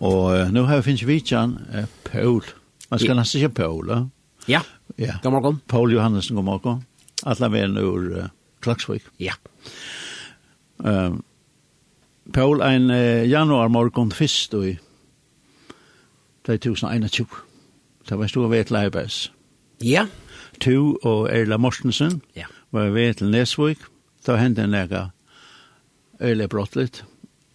[0.00, 2.44] Og nu har vi finnes vidtjan eh, Paul.
[2.90, 4.02] Man skal nesten ikke Paul, eh?
[4.48, 4.60] Ja,
[4.98, 5.16] ja.
[5.22, 5.62] god morgen.
[5.68, 6.82] Paul Johansen, god morgen.
[7.24, 8.26] Alla veien ur uh,
[8.60, 9.06] Klagsvik.
[9.18, 9.32] Ja.
[10.78, 11.22] Um,
[12.32, 14.76] Paul, en uh, januar morgen fyrst i
[16.44, 17.26] 2021.
[18.08, 19.32] Det var stor ved Leibes.
[19.82, 20.06] Ja.
[20.60, 22.46] Tu og Erla Mortensen ja.
[22.70, 23.78] var ved til Nesvik.
[24.26, 25.06] Da hendte en lega
[26.20, 27.04] Erle Brottlitt.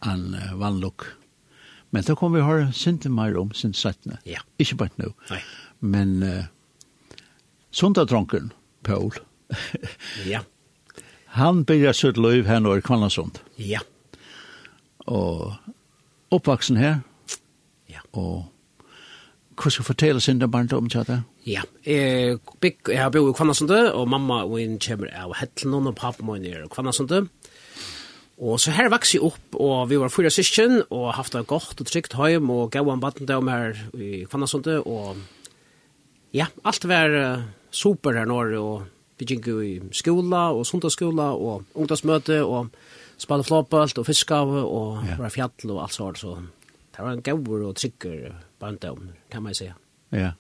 [0.02, 1.21] en uh, vannlukk.
[1.92, 4.18] Men da kommer vi har sint mer om sin settene.
[4.28, 4.40] Ja.
[4.60, 5.12] Ikke bare nå.
[5.30, 5.42] Nei.
[5.82, 6.46] Men uh,
[7.76, 8.52] sundatronken,
[8.84, 9.12] Paul,
[10.32, 10.44] ja.
[11.36, 13.42] han blir sitt liv her når Kvallandsund.
[13.60, 13.84] Ja.
[15.12, 15.52] Og
[16.32, 17.02] oppvaksen her.
[17.92, 18.06] Ja.
[18.16, 18.48] Og
[19.60, 21.28] hva skal fortelle sin barndom til deg?
[21.46, 25.98] Ja, jeg, jeg har bo i Kvallandsund, og mamma og min kommer av Hettlund, og
[26.00, 27.28] pappa min er i Kvallandsund.
[28.42, 31.84] Og så her vaks jeg opp, og vi var fyra syskjen, og haft det godt
[31.84, 35.20] og trygt hjem, og gav en baden om her i Kvannasundet, og
[36.34, 38.88] ja, alt var uh, super her når, og
[39.22, 42.74] vi gikk jo i skola, og sundagsskola, og ungdomsmøte, og
[43.22, 45.20] spalte flåpalt, og fiskave, og ja.
[45.22, 46.40] var fjall, og alt sånt, så
[46.92, 48.32] det var en gav og trygger
[48.62, 49.74] baden kan man säga.
[50.10, 50.34] Ja.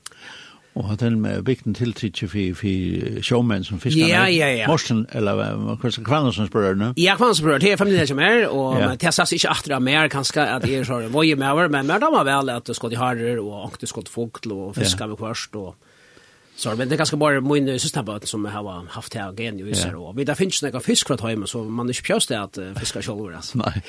[0.80, 4.08] Og har den med vikten tiltrykker for, for showmenn som fiskerne.
[4.08, 4.70] Ja, ja, ja.
[4.72, 5.92] Morsen, eller hva
[6.32, 6.94] som spør nå?
[7.02, 7.60] Ja, kvann som spør.
[7.60, 8.94] Det er familien som er, og ja.
[8.96, 11.52] det er sats ikke at det er mer, kanskje at det er så voje med
[11.52, 14.16] over, men mer da var vel at det skal til harer, og ankte skal til
[14.16, 15.76] fukt, og fiske med kvørst, og...
[16.62, 19.64] Så men det er ganske bare min systemböten som jeg har haft her gen i
[19.64, 19.92] ju Ja.
[19.92, 20.12] då.
[20.12, 23.02] Vi där finns fisk fra Tøyme, så man er ikke pjøst det at uh, fiska
[23.02, 23.58] själva alltså.
[23.58, 23.82] Nej.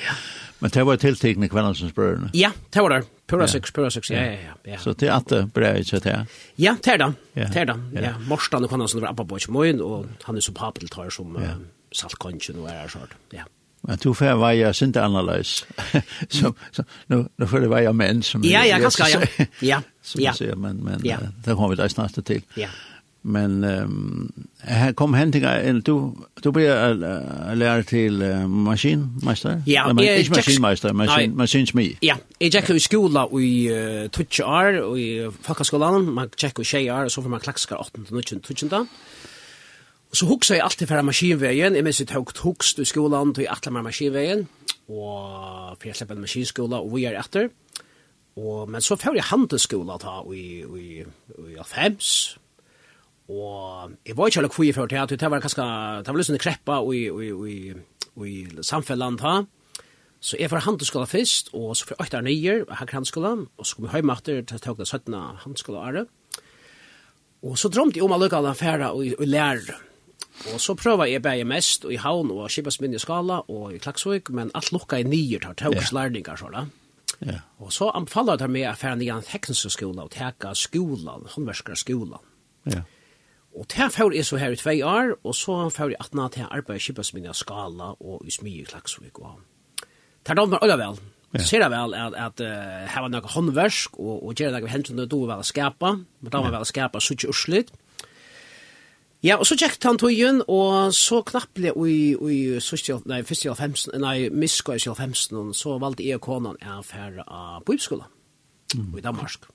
[0.59, 2.29] Men det var tiltekne kvällens bröderna.
[2.33, 3.05] Ja, det var det.
[3.27, 4.09] Pura sex, pura sex.
[4.09, 4.77] Ja, ja, ja.
[4.77, 6.25] Så det er at det i ikke til?
[6.57, 7.13] Ja, det er det.
[7.33, 7.75] Det er det.
[7.93, 11.09] Ja, morstan kan han var vara på boch moin och han er så papel tar
[11.09, 11.37] som
[11.91, 12.99] saltkonchen och är så.
[13.33, 13.43] Ja.
[13.87, 15.65] Men du får veja sint annerledes.
[16.29, 18.43] så, så, nu, nu får det veja menn som...
[18.47, 19.45] Ja, ja, kanskje, ja.
[19.61, 20.33] Ja, som ja.
[20.37, 21.19] Sier, men men ja.
[21.45, 22.43] det kommer vi deg snart til.
[22.57, 22.71] Ja.
[23.23, 24.31] Men um,
[24.67, 25.55] her kom hentinga,
[25.87, 26.11] du,
[26.43, 29.61] du blir uh, lærer til uh, maskinmeister?
[29.67, 31.85] Ja, Eller, jeg, ikke maskinmeister, maskin, maskinsmi.
[32.03, 35.07] Ja, jeg gikk i skola i uh, 20 år, i
[35.41, 38.91] folkeskolan, man gikk i 20 år, og så får man klakskar 18-19-20 år
[40.13, 41.75] så hugsa jeg alltid fra maskinvegen.
[41.75, 44.45] Jeg minns jeg høyt hugst i skolan til atle med maskinvegen.
[44.91, 47.49] Og for jeg slipper en maskinskola og vi er etter.
[48.37, 51.01] Og, men så fyrir jeg handelsskola ta i, i,
[51.49, 52.11] i Alfhems.
[53.33, 55.65] Og jeg var ikke alle kvig for det, det var kanskje,
[56.03, 57.57] det var lyst til kreppa i, i, i,
[58.27, 59.37] i samfellan ta.
[60.23, 63.75] Så jeg var handelsskola først, og så fyrir 8 år nyer, hakker handelsskola, og så
[63.75, 66.13] kom jeg hjemme etter til tøkna 17 handelsskola året.
[67.43, 69.81] Og så drømte jeg om allukka alle færa og, og lære
[70.51, 73.79] Og så prøver jeg bare mest i havn og skippes min i skala og i
[73.79, 75.93] Klaksvøk, men alt lukka i nyer tar tøkes yeah.
[75.99, 76.65] lærlingar så da.
[77.23, 77.39] Yeah.
[77.63, 82.19] Og så anbefaler jeg meg å fære nye en skola, og teka skolan, håndverskere skolan.
[82.65, 82.81] Ja.
[82.81, 82.91] Yeah.
[83.53, 86.47] Og til får jeg så her i tvei år, og så får jeg atna til
[86.49, 89.19] arbeid i skippes min i skala og i smy i Klaksvøk.
[89.21, 89.85] Og...
[90.25, 90.97] Tar er da øyla vel.
[91.33, 91.41] Ja.
[91.45, 94.89] Ser det vel at, at uh, her var noe håndversk og, og gjerne noe hendt
[94.89, 97.71] som det du å skapa, men da vil skapa suttje urslitt.
[99.23, 103.59] Ja, og så tjekk han tøyen, og så knapple i, i sørste, nei, første av
[103.61, 108.09] femsen, nei, miska i femsen, og så valgte jeg konan jeg færre av bøybskolen,
[108.75, 108.97] mm.
[108.99, 109.47] i Danmark.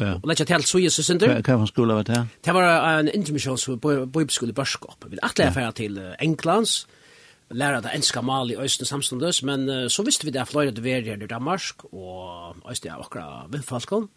[0.00, 0.14] Ja.
[0.22, 1.34] Og lett til så jeg så synder.
[1.44, 2.22] Hva var skolen var det?
[2.46, 5.04] Det var en intermisjons bøybskole i Børskap.
[5.10, 6.86] Vi atle jeg færre til Englands,
[7.50, 10.84] lære det enska mal i Øysten samståndes, men så visste vi det at flere det
[10.86, 14.08] var i Danmark, og Øysten er akkurat vindfalkene.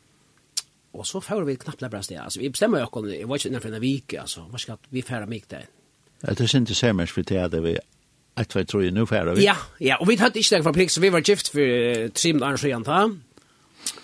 [0.94, 2.20] Og så får vi knappt läbra sted.
[2.22, 5.02] Altså, vi bestemmer jo akkurat, jeg var ikke innenfor en vik, altså, hva skal vi
[5.02, 5.66] färra mig där?
[6.22, 7.78] Jag tror ser så mycket til at vi
[8.36, 9.44] Jag tror tror nu färra vi.
[9.44, 11.02] Ja, ja, og vi hade inte några förpliktelse.
[11.02, 13.10] Vi var gift for uh, tre månader sedan ta.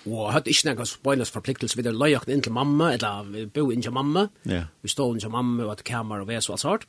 [0.06, 3.70] Og hadde ikke noen spoilers forpliktelse, vi hadde løyakt inn til mamma, eller vi bo
[3.72, 4.28] inn til mamma.
[4.46, 4.64] Ja.
[4.82, 6.86] Vi stod inn til mamma, og hadde kammer og ves og alt sånt.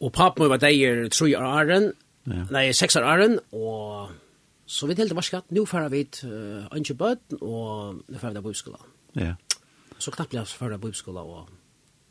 [0.00, 1.92] Og pappa var deier tre år æren,
[2.26, 4.10] nei, seks år æren, og
[4.72, 8.44] Så vi delte varskatt, nå fører vi et ønske bød, og nå fører vi da
[8.46, 8.78] bøyskola.
[9.20, 9.34] Ja.
[10.00, 11.50] Så knappt ble jeg færa bøyskola, og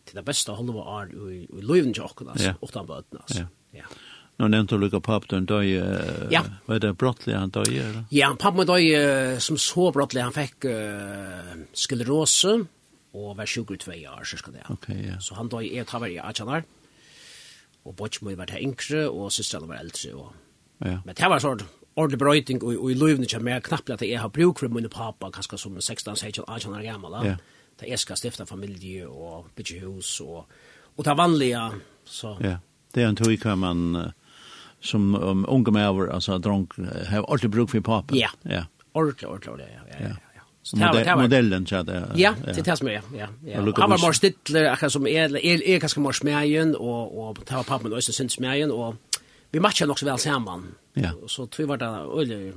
[0.07, 2.57] til det beste holde var ar i i løyven til åkken, altså, ja.
[2.61, 3.45] åttan Bøten, altså.
[3.73, 3.81] Ja.
[3.81, 3.85] ja.
[4.41, 6.41] Nå nevnte du lukka Papp, den uh, ja.
[6.65, 7.77] var det brottelig han døy?
[7.77, 8.05] eller?
[8.09, 12.55] Ja, Papp døy uh, som så brottelig, han fikk uh, skillerose,
[13.13, 14.63] og var 22 år, så skal det.
[14.71, 15.19] Ok, ja.
[15.19, 16.65] Så han døy jeg tar var i Atjanar,
[17.85, 20.31] og Botchmøy var det yngre, og søstrene var eldre, og...
[20.81, 20.97] Ja.
[21.05, 21.61] Men det var sånn,
[21.95, 24.89] ordentlig brøyting og, og i løyvene kommer jeg knappt at jeg har bruk for min
[24.89, 27.35] pappa, kanskje som 16-18 år gammel, ja.
[27.79, 30.45] da jeg skal stifte familie og bygge hus og,
[30.97, 31.61] og ta vanlige.
[32.05, 32.35] Så.
[32.43, 32.57] Ja,
[32.95, 34.11] det er en tog hva man
[34.81, 36.73] som um, unge med over, altså dronk,
[37.07, 38.15] har alltid bruk for pappa.
[38.17, 38.65] Ja, ja.
[38.93, 40.07] ordentlig, ordentlig, ordentlig, ja, ja.
[40.07, 40.15] ja.
[40.63, 42.03] Så det Modell, modellen så det.
[42.15, 43.01] Ja, det tas med.
[43.17, 43.61] Ja, ja.
[43.61, 47.93] Han var mer stiller, akkurat som er er kanske mer smärgen og och ta pappan
[47.93, 48.95] och sen smärgen og
[49.51, 50.75] vi matchar så väl samman.
[50.93, 51.11] Ja.
[51.27, 52.53] Så tror vart han öle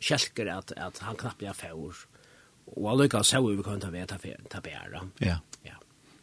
[0.00, 1.94] kälker att att han knappt jag får.
[2.64, 5.08] Och alla så vi kan ta veta för ta bära.
[5.18, 5.38] Ja.
[5.62, 5.72] Ja.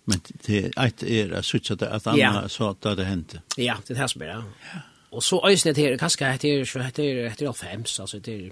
[0.04, 3.42] Men det ett är att switcha det att andra så att det hände.
[3.57, 4.33] Ja, det här spelar.
[4.33, 4.44] Ja.
[5.10, 8.51] Och så ösnet här kanske heter så heter heter fem alltså det är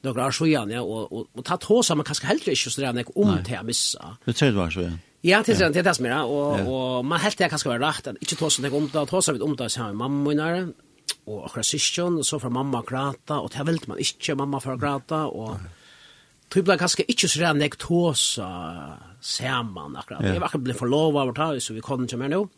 [0.00, 2.80] några år så igen ja och och, och, ta tåsa man kanske helt inte så
[2.80, 4.16] där om det här missa.
[4.24, 4.90] Det tror jag så ja.
[5.24, 8.06] Ja, det er det det som er, og, og man helt det kanske var rätt
[8.06, 10.68] att inte ta sånt om det ta vi om det så här mamma och nära
[11.44, 15.26] akkurat syskon og så får mamma gråta og det vill man ikke mamma för gråta
[15.26, 15.58] og
[16.50, 18.38] tog ble kanske ikke så där näkt hos
[19.20, 20.22] samman akkurat.
[20.22, 22.48] Jeg var akkurat blitt forlovet over det, så vi kom ikke mer nå.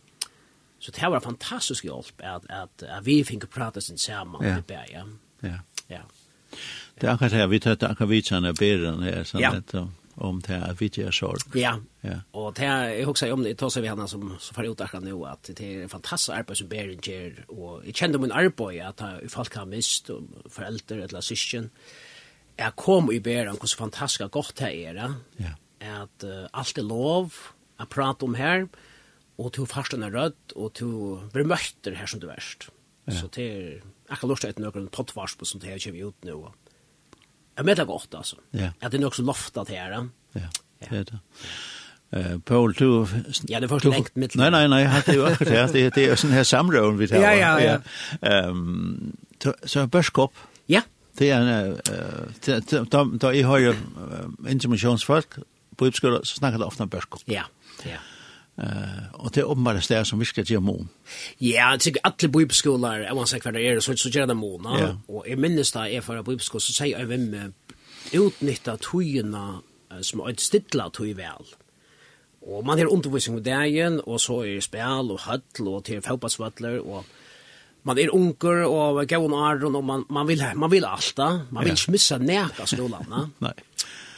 [0.78, 4.58] Så det var fantastisk hjelp at, at, at vi fikk prate sin sammen ja.
[4.58, 5.19] i Bergen.
[5.42, 5.58] Ja.
[5.88, 6.02] Ja.
[7.00, 9.26] Det är akkurat här, vi tar akkurat vi tjänar bären här.
[9.34, 9.52] Ja,
[10.16, 11.40] om det här vidtiga sorg.
[11.54, 12.20] Ja, ja.
[12.30, 14.80] och det här, jag också om det, jag tar vi henne som, som får ut
[14.80, 18.32] akkurat nu, att det är en fantastisk arbete som Berin ger, och jag kände min
[18.32, 21.70] arbete att jag, folk har mist, och föräldrar eller syskon,
[22.56, 25.48] jag kom i Berin, hur så fantastiskt gott det är, ja.
[26.02, 27.34] att uh, allt är lov
[27.76, 28.69] att prata om här,
[29.36, 32.70] och till farsen är röd, och till bemöter här som du värst.
[33.04, 33.12] Ja.
[33.12, 36.24] Så det är, akkurat kan lusta ett någon som det sånt här, jag kommer ut
[36.24, 36.54] nu, och
[37.56, 38.37] Jag det gott alltså.
[38.50, 38.69] Ja.
[38.81, 39.91] Att det är också loftat här.
[39.91, 40.06] Ja.
[40.32, 40.41] Ja.
[40.91, 41.19] Det är det.
[42.11, 43.06] Eh Paul du
[43.47, 44.35] Ja, det första längt mitt.
[44.35, 45.73] Nej nej nej, hade ju också det.
[45.73, 47.17] Det det är sån här samråd vi tar.
[47.17, 47.81] Ja ja ja.
[48.29, 49.17] Ehm
[49.64, 50.35] så börskopp.
[50.67, 50.81] Ja.
[51.12, 51.79] Det är en
[52.91, 53.75] då då i har ju
[54.49, 55.29] informationsfolk
[55.76, 57.23] på uppskolan så snackar det ofta om börskop.
[57.25, 57.43] Ja.
[57.85, 57.99] Ja.
[58.56, 60.88] Uh, og det er åpenbare steder som virkelig gjør mån.
[61.41, 64.37] Ja, jeg tykker alle bøybeskoler, jeg må si hva det er, så, så gjør det
[64.41, 64.70] mån.
[64.81, 64.88] Ja.
[65.12, 67.29] Og jeg minnes da jeg for bøybeskoler, så sier jeg hvem
[68.17, 69.47] utnytta tøyene
[70.05, 71.53] som er et stidla tøy vel.
[72.47, 76.79] Og man har undervisning med dagen, og så er spil og høtl og til fotballsvattler,
[76.87, 77.05] og
[77.87, 81.29] man er unger og gavn arren, og man, man, vil, man vil alt da.
[81.50, 83.26] Man vil ikke missa nek av skolene.
[83.44, 83.55] Nei.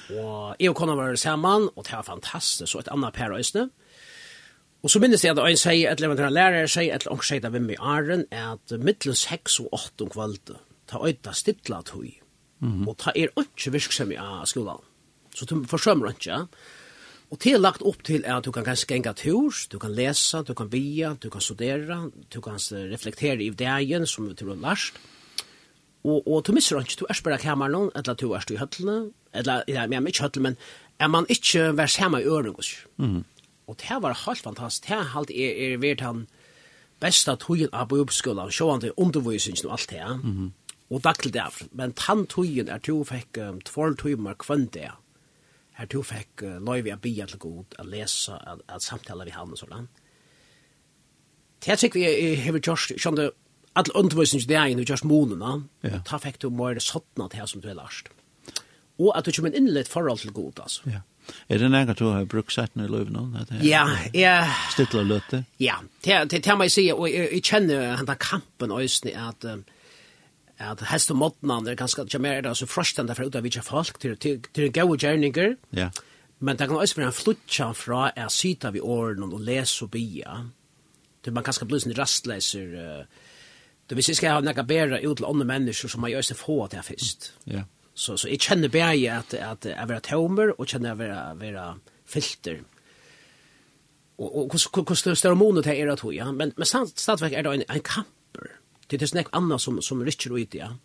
[0.08, 3.68] Og jeg og kona var sammen, og det var fantastisk, og et annet per øyne.
[4.82, 7.26] Og så minnes jeg at en sier, et eller annet lærer sier, et eller annet
[7.26, 10.58] sier det ved meg æren, er at middels 6 og 8 om kvalde,
[10.88, 12.12] ta øyta stidla tøy,
[12.60, 14.84] mm og ta er ikke virksom i skolen.
[15.34, 16.46] Så du forsømmer ikke.
[17.30, 20.42] Og det er lagt opp til at du kan ganske genga tur, du kan lese,
[20.42, 22.56] du kan via, du kan studera, du kan
[22.92, 24.94] reflektere i dagen som du tror er lærst.
[26.04, 29.62] Og, og du misser ikke, du er spørre kameran, eller du er i høttene, eller,
[29.68, 30.56] ja, men ikke høttene, men
[30.98, 32.54] er man ikke vært hjemme i øren,
[32.96, 33.24] mm -hmm.
[33.68, 34.88] Og det var helt fantastisk.
[34.88, 36.24] Det halt er, er vært han
[37.02, 40.06] besta tøyen av bøbskolen, sjående undervisningen og alt det.
[40.22, 40.50] Mm -hmm.
[40.90, 41.52] Og daglig der.
[41.72, 44.90] Men tann tøyen er to fikk um, tvorn tøymer kvann det.
[45.72, 49.30] Her to fikk uh, løyve av bia til god, at lese, at, at samtale vi
[49.30, 49.88] han og sånn.
[51.64, 53.30] Det er sikkert vi har gjort, sjående,
[53.74, 55.68] all undervisningen der inne, gjort månene.
[55.82, 55.96] Ja.
[55.96, 58.08] og ta fikk du mer sånn til som du har lært.
[58.98, 60.82] Og at du kommer inn litt forhold til god, altså.
[60.86, 61.00] Ja.
[61.48, 63.36] Er det nægget du har brukt sættene i løven?
[63.62, 63.84] Ja,
[64.14, 64.36] ja.
[64.72, 65.44] Stittler løte?
[65.60, 69.50] Ja, det er meg si, og jeg kjenner henne kampen øyne at
[70.58, 73.62] at hest og modnan er ganske ikke mer det, så frøstende fra ut av hvilke
[73.62, 75.54] folk til, til, til en gode gjerninger.
[75.76, 75.90] Ja.
[76.40, 79.92] Men det kan også være en flutja fra å sitte ved årene og lese og
[79.94, 80.40] bia.
[81.22, 82.74] Til man kanskje blir sånn rastleser.
[82.74, 83.38] Uh,
[83.86, 86.38] du, hvis jeg skal ha noe bedre ut til andre mennesker, så må jeg også
[86.38, 87.32] få det først.
[87.46, 87.62] Ja.
[87.62, 87.66] Yeah.
[87.98, 90.00] Så så jag känner bäge att att jag vill ha
[90.50, 92.62] och känner jag vara filter.
[94.16, 97.42] Och och hur hur står står monet här är att ja men men stadverk är
[97.42, 98.50] då en en kamper.
[98.86, 100.76] Det är snäck annars som som Richard ut ja.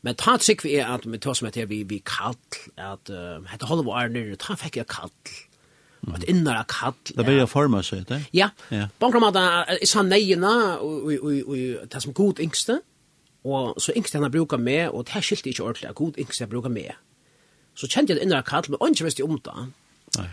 [0.00, 2.34] Men ta sig vi är att med tar som heter vi vi kall
[2.76, 3.10] att
[3.46, 5.10] hade hålla var det ta fick jag kall.
[6.14, 6.92] Att innan kall.
[7.14, 8.24] Det blir forma så det.
[8.30, 8.50] Ja.
[8.98, 11.12] Bankramata är sanna och och
[11.48, 11.56] och
[11.88, 12.80] det som god yngste.
[13.44, 16.52] Og så yngste han bruka meg, og det skilte ikke ordentlig, at god yngste han
[16.52, 16.94] bruka meg.
[17.74, 19.66] Så kjente jeg det innre kall, men ikke visste om det.
[20.18, 20.28] Nei.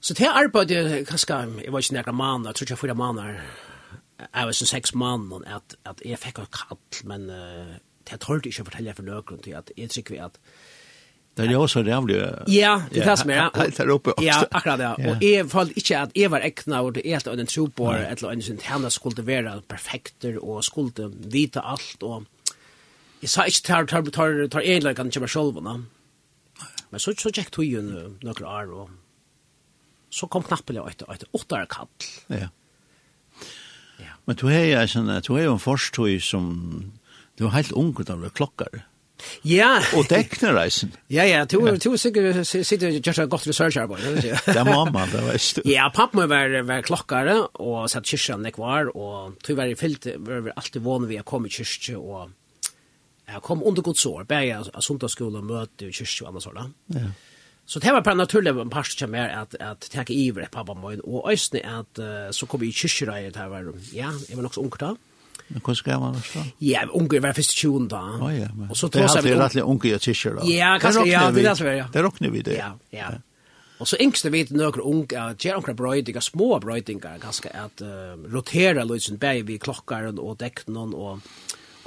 [0.00, 3.40] Så det arbeidet, kanskje, jeg var ikke nærkere mann, jeg tror ikke jeg fyra maner,
[4.18, 6.78] jeg var sånn seks mann, at, at jeg fikk en kall,
[7.10, 7.74] men uh,
[8.06, 10.42] det tålte ikke å fortelle for nøkron til at jeg trykker vi at, at
[11.38, 12.16] Det er jo så rævlig.
[12.50, 13.50] Ja, det er det som er.
[13.62, 14.14] Helt her oppe.
[14.14, 14.26] også.
[14.26, 14.88] Ja, akkurat det.
[15.06, 17.92] Og jeg følte ikke at jeg var ekna og det er et eller tro på
[17.92, 22.02] et eller annet sin tjene skulle være perfekter og skulle vite alt.
[22.02, 22.26] Og
[23.22, 25.62] jeg sa ikke tar, tar, tar, tar egentlig kan ikke være selv.
[26.90, 28.90] Men så, så gikk tog jo noen år og
[30.10, 31.90] så kom knappen jeg etter, etter åtte år kall.
[32.32, 32.48] Ja.
[34.28, 36.48] Men du er jo en forstøy som
[37.38, 38.82] du er helt ung, du er klokkere.
[39.46, 39.78] Ja.
[39.98, 40.92] Og tekne reisen.
[41.12, 41.76] Ja, ja, to, ja.
[41.80, 44.04] to sikkert sitter just et godt researcharbeid.
[44.22, 45.62] det er mamma, det var stu.
[45.68, 49.78] Ja, pappa må være, være klokkare, og satt kyrkjan jeg var, og tog var i
[49.78, 52.30] fyllt, var vi alltid vane vi å komme i kyrkje, og
[53.28, 56.76] jeg kom under godsår, bare av sundagsskolen, møte i kyrkje og andre sånn.
[56.96, 57.10] Ja.
[57.68, 60.46] Så det var på en naturlig en par som er at, at jeg ikke iver
[60.52, 64.38] pappa min, og øyne at uh, så kom vi i kyrkjereier, det var, ja, jeg
[64.38, 64.94] var nok så unger da,
[65.48, 66.42] Men hva skal man da?
[66.60, 68.02] Ja, unge var først 20 da.
[68.20, 70.48] Å ja, men Og så det er alltid rettelig unge i kyrkjer da.
[70.50, 71.86] Ja, kanskje, ja, det er det, ja.
[71.94, 72.58] Det råkner vi det.
[72.58, 73.14] Ja, ja.
[73.78, 78.18] Og så yngste vi nøkker unge, at gjør noen brøydinger, små brøydinger, ganske, at uh,
[78.32, 81.22] rotera løysen bæg vi klokkaren og dekknen og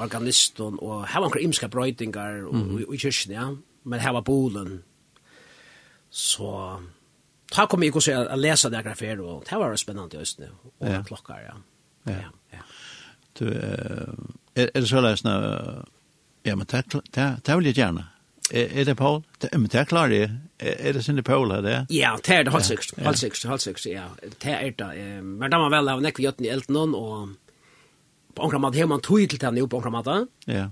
[0.01, 2.47] organisten, og her var noen imska brøydinger
[2.87, 3.49] i kyrkjen, ja,
[3.83, 4.79] men her var bolen.
[6.09, 6.79] Så,
[7.51, 10.87] ta kom jeg også å lese det her og det var spennende i Østene, og
[10.95, 11.03] ja.
[11.05, 11.57] klokkar, ja.
[12.07, 12.31] Ja, ja.
[13.39, 15.35] Du, er, er det så løsende,
[16.45, 16.83] ja, men det,
[17.15, 18.07] det, det vil jeg gjerne.
[18.51, 19.21] Er, er det Paul?
[19.41, 20.31] Det, men det klarer jeg.
[20.59, 21.77] Er, er det sinne Paul her det?
[21.95, 24.07] Ja, det er det, halvt sikkert, halvt sikkert, halvt sikkert, ja.
[24.43, 25.23] Det er det.
[25.23, 29.03] Men da man vel av nekve gjøtten i elten noen, og på omkring måte, man
[29.03, 30.17] tog til henne jo på omkring måte.
[30.51, 30.67] Ja.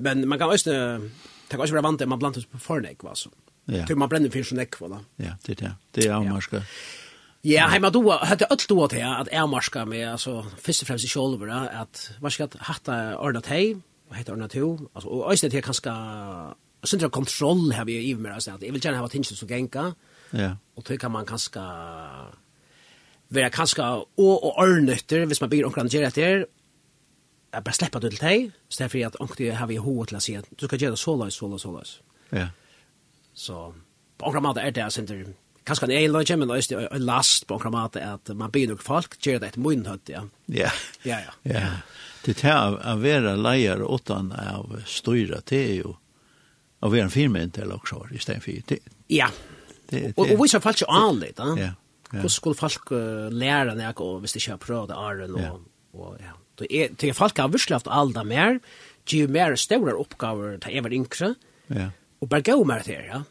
[0.00, 3.14] Men man kan også, det kan også være vant til man blant oss på fornekve,
[3.14, 3.32] altså.
[3.70, 3.84] Ja.
[3.86, 5.00] Til man brenner finnes sånn ekve, da.
[5.22, 5.72] Ja, det er det.
[5.94, 6.60] Det er avmarska.
[6.64, 6.99] Ja.
[7.44, 11.04] Ja, heima du, hette öll du at at jeg marska med, altså, først og fremst
[11.04, 13.80] i sjolver, at marska at hatta ordnet hei,
[14.10, 15.92] og hette ordnet to, altså, og øyne til kanska,
[16.84, 19.92] syndra kontroll har vi i meg, altså, at jeg vil gjerne hava tingsen som genka,
[20.36, 20.54] ja.
[20.76, 21.64] og til kan man kanskje
[23.30, 24.04] være kanskje og
[24.44, 26.44] og ordnøtter, hvis man bygger omkran gjer etter,
[27.52, 30.06] jeg bare slipper det til deg, så det er fordi at omkran har vi hoved
[30.06, 32.00] til å si at du skal gjøre det så løs, så løs, så løs.
[32.32, 32.48] Ja.
[33.34, 33.72] Så,
[34.18, 35.32] på omkran måte er det, jeg synes
[35.70, 38.82] kanskje en egen løgje, men også en last på en kramat, at man blir nok
[38.84, 40.26] folk, gjør det et munnhøtt, ja.
[40.50, 40.72] Ja,
[41.06, 41.34] ja, ja.
[41.48, 41.70] Ja.
[42.26, 45.94] Det er å være leier åttan av styra, det er jo
[46.80, 48.76] å være en firmynd eller også, i stedet for.
[49.12, 49.30] Ja,
[50.14, 51.48] og vi ser faktisk anlig, da.
[51.58, 51.72] Ja,
[52.10, 52.18] ja.
[52.18, 52.92] Hvordan skulle folk
[53.32, 56.36] lære nek, og hvis de ikke har prøvd det, Arel, og, og ja.
[56.60, 58.58] Det er folk har virkelig haft alda mer,
[59.08, 61.30] gjør mer større oppgaver til jeg var yngre,
[61.72, 61.86] ja.
[62.20, 63.22] og bare gå med det, til, ja.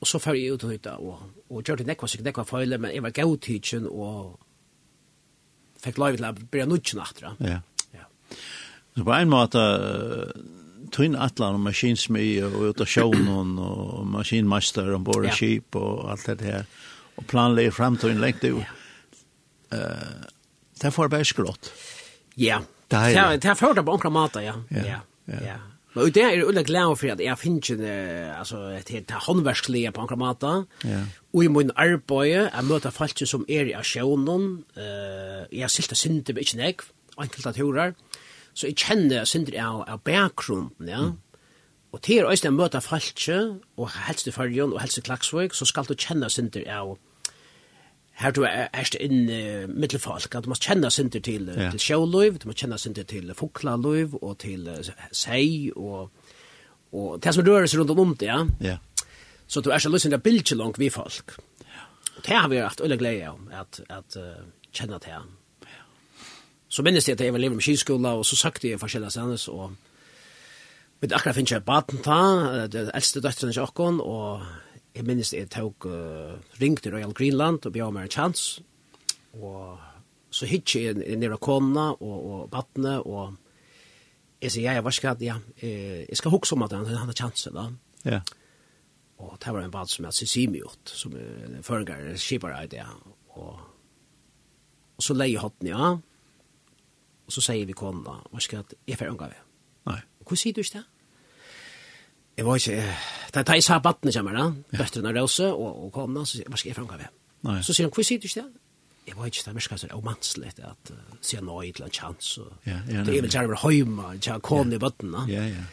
[0.00, 2.72] Og så fer jeg ut og hytta, og, og gjør det nekva sikkert nekva feil,
[2.80, 4.38] men jeg var gav tidsen, og
[5.84, 7.02] fikk lov til å bli nudgen.
[7.44, 7.58] Ja.
[7.96, 8.06] ja.
[8.96, 9.64] Så på en måte,
[10.94, 16.28] tøyn atlan og maskinsmi og ut av sjånen og maskinmeister bor og skip og alt
[16.32, 16.68] det her,
[17.20, 18.62] og planlegg framtøyn lengt ut.
[18.64, 18.76] Ja.
[19.70, 20.28] Uh,
[20.80, 21.68] det får bare skrått.
[22.40, 24.56] Ja, det er det får det på omkring mat, ja.
[24.72, 25.42] Ja, ja.
[25.44, 25.58] ja.
[25.94, 27.80] Men det er ulla glad for at jeg finner
[28.38, 30.52] altså, et helt håndverkslige på en måte.
[30.86, 31.00] Ja.
[31.34, 34.64] Og i min arbeid, jeg møter folk som er i asjonen.
[34.76, 36.86] Uh, jeg har silt og synder med ikke nek,
[37.18, 37.96] enkelte turer.
[38.54, 41.10] Så jeg kjenner synder av, av bakgrunnen, ja.
[41.10, 41.18] Mm.
[41.90, 43.24] Og til å møte folk,
[43.74, 46.92] og helst i fargen, og helst i klagsvøk, så skal du kjenne synder av
[48.20, 51.70] här du är erst in uh, mittelfolk att du måste känna sig inte till ja.
[51.70, 54.76] till showliv du måste känna sig inte till folklaliv och till uh,
[55.12, 56.10] sig och
[56.90, 58.46] och det som rör sig runt om det ja.
[58.60, 58.78] Ja.
[59.46, 61.30] Så du är så lyssnar bilder långt vi folk.
[61.58, 61.80] Ja.
[62.16, 64.22] Och det har vi haft öle glädje om att att uh,
[64.72, 65.66] känna det han Ja.
[66.68, 69.48] Så minns jag att jag var elev i kyrkola och så sagt jag förskilda sannes
[69.48, 69.70] och
[71.00, 74.42] Men akkurat finnes jeg baden ta, det eldste døtteren i Åkon, og
[75.00, 78.42] jeg minnes jeg tok uh, ring til Royal Greenland og bjør meg en chans.
[79.38, 79.78] Og
[80.30, 83.36] så hitje jeg nere kona og, og battene, og
[84.40, 87.10] jeg sier, ja, jeg var skadd, ja, eh, jeg skal huske om at han, han
[87.10, 87.66] har chansen da.
[88.06, 88.20] Ja.
[89.20, 92.86] Og det var en bad som jeg Sisimiot, som er en føringer, skipper av det,
[93.36, 93.58] og,
[94.96, 95.90] og så leier hotten, ja,
[97.26, 99.42] og så sier vi kona, var skadd, jeg får unga vi.
[99.90, 100.00] Nei.
[100.24, 100.86] Hvor sier du ikke det?
[102.38, 102.94] Jeg var ikke,
[103.34, 106.52] da jeg sa battene kommer da, bøtteren av Rose og, og kona, så sier jeg,
[106.52, 107.10] hva skal jeg fremgave?
[107.64, 108.48] Så sier han, hvor sier du ikke det?
[109.10, 112.32] Jeg var ikke, det er virker så romanselig at uh, sier noe til en chans.
[112.38, 115.24] Og, ja, ja, det er vel kjærlig høyma, kjærlig kom i bøttene.
[115.28, 115.64] Ja, ja.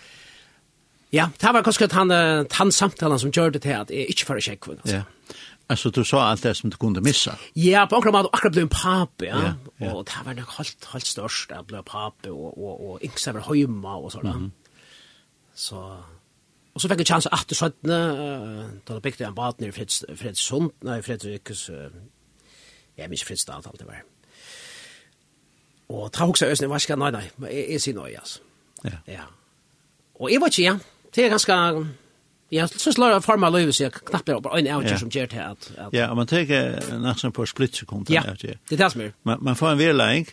[1.13, 2.11] Ja, det var kanskje han,
[2.51, 4.73] han samtalen som gjør det til at jeg ikke får sjekke.
[4.75, 4.97] Altså.
[4.97, 5.37] Ja.
[5.69, 7.35] Altså, du sa alt det som du kunde missa.
[7.55, 9.39] Ja, på akkurat måte, akkurat ble en pape, ja.
[9.39, 9.93] Yeah, yeah.
[9.93, 13.39] Og det var nok helt helt störst att bli pappa og, og och inte så
[13.39, 14.29] hemma och sådär.
[14.29, 14.51] Mm -hmm.
[15.55, 15.97] Så
[16.77, 17.95] Og så fikk jeg chans at det søttene,
[18.85, 21.87] da det bygde en bad nere i Freds, Fredsund, nei, Fredrikus, uh,
[22.99, 24.03] jeg minns Fredsdal, alt det var.
[25.89, 28.45] Og ta hoksa øsene, hva skal nei, nei, men jeg, jeg sier nøy, altså.
[28.85, 28.99] Ja.
[29.09, 29.25] ja.
[30.21, 30.75] Og jeg var ikke, ja,
[31.15, 31.57] det er ganske,
[32.53, 35.01] ja, så slår jeg form av løyve, så jeg knapper opp avgjør Ja.
[35.01, 35.71] som gjør til at...
[35.77, 35.97] at...
[35.97, 38.13] Ja, men det er ikke på splittsekund.
[38.13, 39.17] Ja, det er det som er.
[39.25, 40.29] Man man får en vedlegging,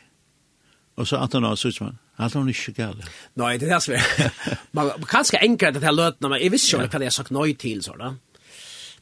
[0.95, 1.99] Og så at han har sitt man.
[2.23, 3.09] Alt han ikke gale.
[3.41, 4.35] Nei, det er det som er.
[4.77, 7.35] Man kan ikke enkelt det her løt, men jeg visste ikke hva jeg har sagt
[7.35, 8.13] nøy til, så da.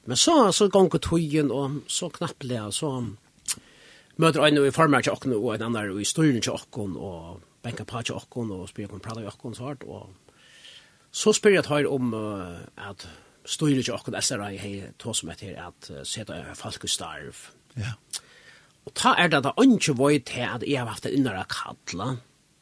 [0.08, 2.92] Men så, så gong tøyen, og så knappelig, og så
[4.16, 7.84] møter en i former til åkken, og en annen i styren til åkken, og benka
[7.84, 10.08] på til åkken, og spyr om prata i åkken, så hardt, og
[11.12, 12.56] så spyr jeg tøyer om uh,
[12.88, 13.04] at
[13.44, 17.48] styrer til åkken, SRI, hei, to som heter, at uh, seta folk i starv.
[17.76, 17.92] Ja.
[17.92, 18.28] Yeah.
[18.86, 22.16] Og ta er det da ikke vøy til at jeg har haft en innere kattla.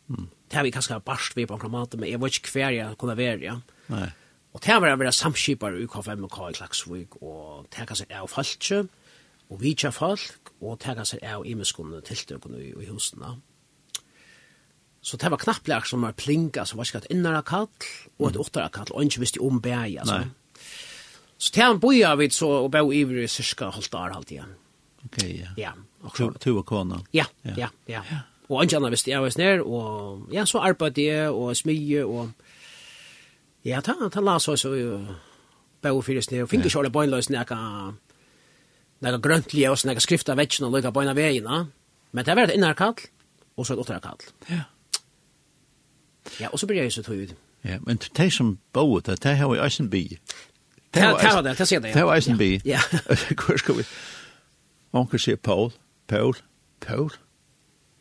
[0.09, 0.29] Mm.
[0.51, 2.99] Det har vi kanskje barst vi på en kramat, men jeg vet ikke hver jeg
[2.99, 3.61] kunne være, ja.
[3.89, 4.09] Nei.
[4.51, 8.33] Og det har vært være samskipare UK5MK i Klaksvik, og det har kanskje jeg og
[8.33, 8.81] falskje,
[9.51, 13.37] og vi ikke folk, og det har kanskje jeg og imeskene tiltøkene i, i husene.
[15.01, 17.87] Så det var knappt lær som var plinka, så var ikke et innere kattl,
[18.19, 20.19] og et åttere kattl, og ikke visste om bæg, altså.
[20.19, 20.67] Nei.
[21.41, 24.35] Så det har vi boja vidt så, og bæg iver i cirka halvt år halvt
[24.35, 24.51] igjen.
[24.51, 24.70] Mm.
[25.05, 25.73] Okej, okay, ja.
[26.03, 26.11] Ja.
[26.17, 27.01] så två och kona.
[27.11, 28.03] Ja, ja, ja.
[28.47, 32.29] Och en annan visst jag var snär och ja så arbetade och smyge och
[33.63, 34.69] ja, ta ta la så så
[35.81, 36.47] bau för det snär.
[36.47, 37.59] Fick ju själva bönlös näka
[38.99, 41.67] näka gröntliga och näka skrifta vetchen och lägga böna vägen,
[42.11, 42.95] Men det var ett innerkall
[43.55, 44.19] och så ett återkall.
[44.47, 44.61] Ja.
[46.39, 47.35] Ja, och så blir jag så tog ut.
[47.61, 50.19] Ja, men det som boet, det, det har ju eisen bi.
[50.91, 51.93] Det har det, det ser det.
[51.93, 52.61] Det har eisen bi.
[52.65, 52.81] Ja.
[53.49, 53.85] Hur ska vi?
[54.97, 55.73] Onkel sier Paul,
[56.11, 56.37] Paul,
[56.81, 57.13] Paul.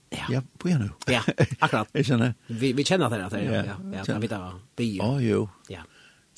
[0.10, 0.90] Ja, ja på igjen nu.
[1.12, 1.22] ja,
[1.60, 1.90] akkurat.
[1.98, 2.34] Jeg kjenner.
[2.48, 3.30] Vi, vi kjenner det, ja.
[3.38, 3.64] ja.
[3.64, 4.04] Ja, ja.
[4.08, 4.40] Man vi hva
[4.80, 5.06] vi gjør.
[5.06, 5.42] Å, jo.
[5.70, 5.84] Ja.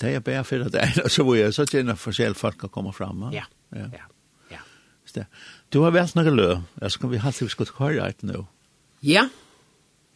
[0.02, 2.72] Det er bare for at det er så hvor jeg så kjenner forskjellige folk å
[2.74, 3.22] komme frem.
[3.36, 3.86] Ja, ja.
[3.94, 4.08] ja.
[4.50, 4.64] ja.
[5.16, 5.28] ja.
[5.72, 6.50] Du har vært noen lø,
[6.82, 8.44] så kan vi ha til alltid skulle høre et nå.
[9.06, 9.30] Ja,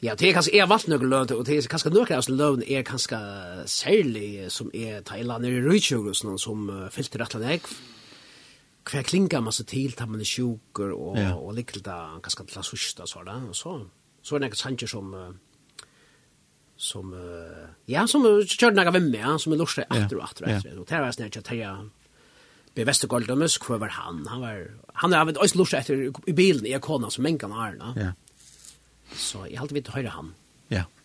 [0.04, 2.28] Ja, det er kanskje jeg har valgt noen løn, og det er kanskje noen av
[2.30, 3.18] løn er kanskje
[3.72, 7.70] særlig som er Thailand i Rydtjøk og sånn, som uh, fylter rett og slett
[8.86, 11.34] hva klinga man så til, tar man i sjuker og, ja.
[11.34, 13.76] og likkelda, kanskje til hans så da, og så,
[14.22, 15.14] så er det nekka sanger som,
[16.78, 17.14] som,
[17.90, 20.90] ja, som kjørte nekka vimmi, ja, som er lorsi etter og etter og etter, og
[20.90, 21.76] det var snakka terja,
[22.76, 24.26] Be Vestergoldumus, hvor var han?
[24.28, 24.58] Han var,
[25.00, 28.12] han er avvendt også lorsi etter i bilen i kona som mengan var, ja.
[29.16, 30.34] Så jeg halte vidt høyre han.
[30.68, 30.84] Ja.
[30.84, 31.05] Yeah.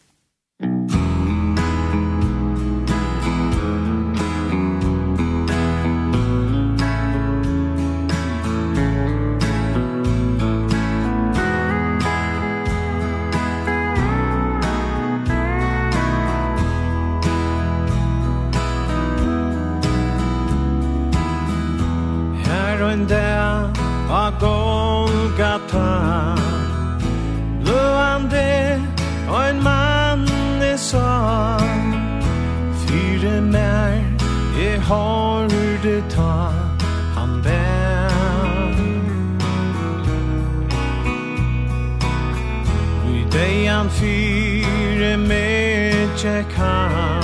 [46.29, 47.23] kan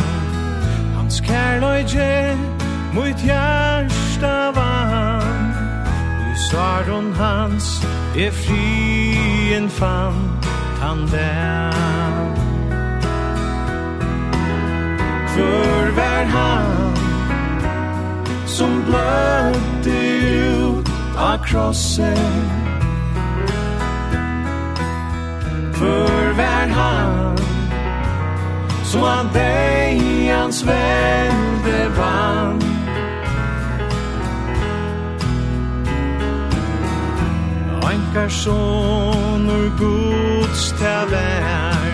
[0.96, 2.38] Hans kærløyge
[2.94, 5.54] Mot hjärsta vann.
[6.24, 10.14] Ui saron hans Er frien fann.
[10.80, 11.72] Han der
[15.34, 16.96] Hvor var han
[18.46, 19.98] Som blødde
[20.58, 22.55] ut Av krosset?
[28.86, 32.62] som av dig hans vände vann.
[37.82, 41.92] Ankar sonur Guds tavær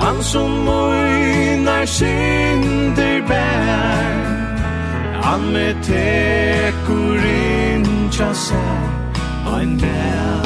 [0.00, 4.24] Han som møynar synder bær.
[5.22, 8.80] Han med tekur in tjasar
[9.44, 10.43] Han bär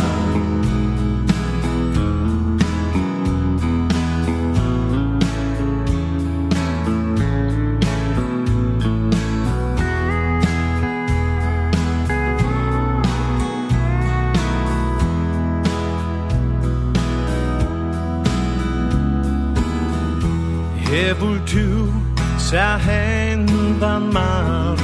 [21.09, 21.93] hevur 2
[22.39, 24.79] Sær hendan man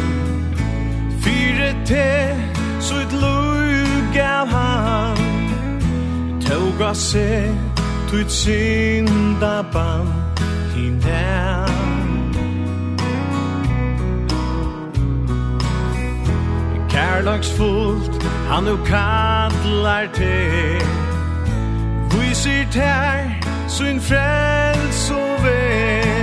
[1.20, 2.36] Fyre te
[2.80, 5.16] Så et lug av han
[6.40, 7.28] Tåga se
[8.10, 10.06] Tuit synda ban
[10.74, 11.68] Hin der
[16.88, 20.34] Kærlagsfullt Han nu kallar te
[22.10, 26.13] Viser ter Sin frels og vei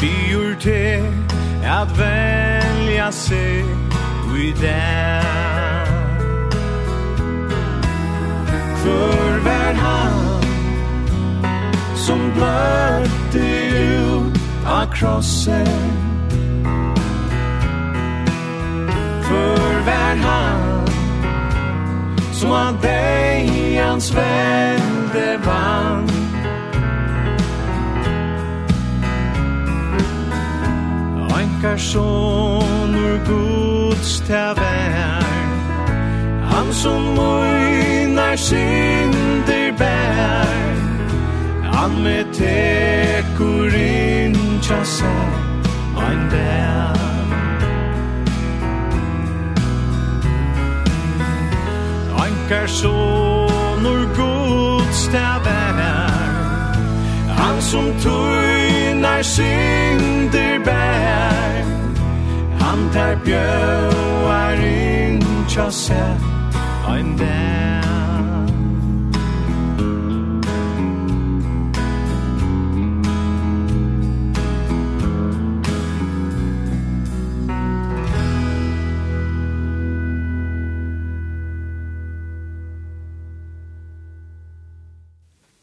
[0.00, 1.02] byr te
[1.64, 3.64] at velja sig
[4.32, 5.40] Ui den.
[8.82, 10.42] För vär han
[11.94, 15.66] Som blötte ut av krossen
[19.22, 20.86] För vär han
[22.32, 26.29] Som av dig hans vende vann
[31.60, 35.20] akkar sonur Guds ta vær
[36.50, 40.46] Han som møynar synder bær
[41.72, 45.12] Han med tekur kurin chasa
[45.96, 46.96] Ein bær
[52.24, 55.80] Ankar sonur Guds ta vær
[57.36, 61.29] Han som tøynar synder bær
[62.70, 66.28] Han tar bjøar inn tja seg
[66.86, 67.70] ein vær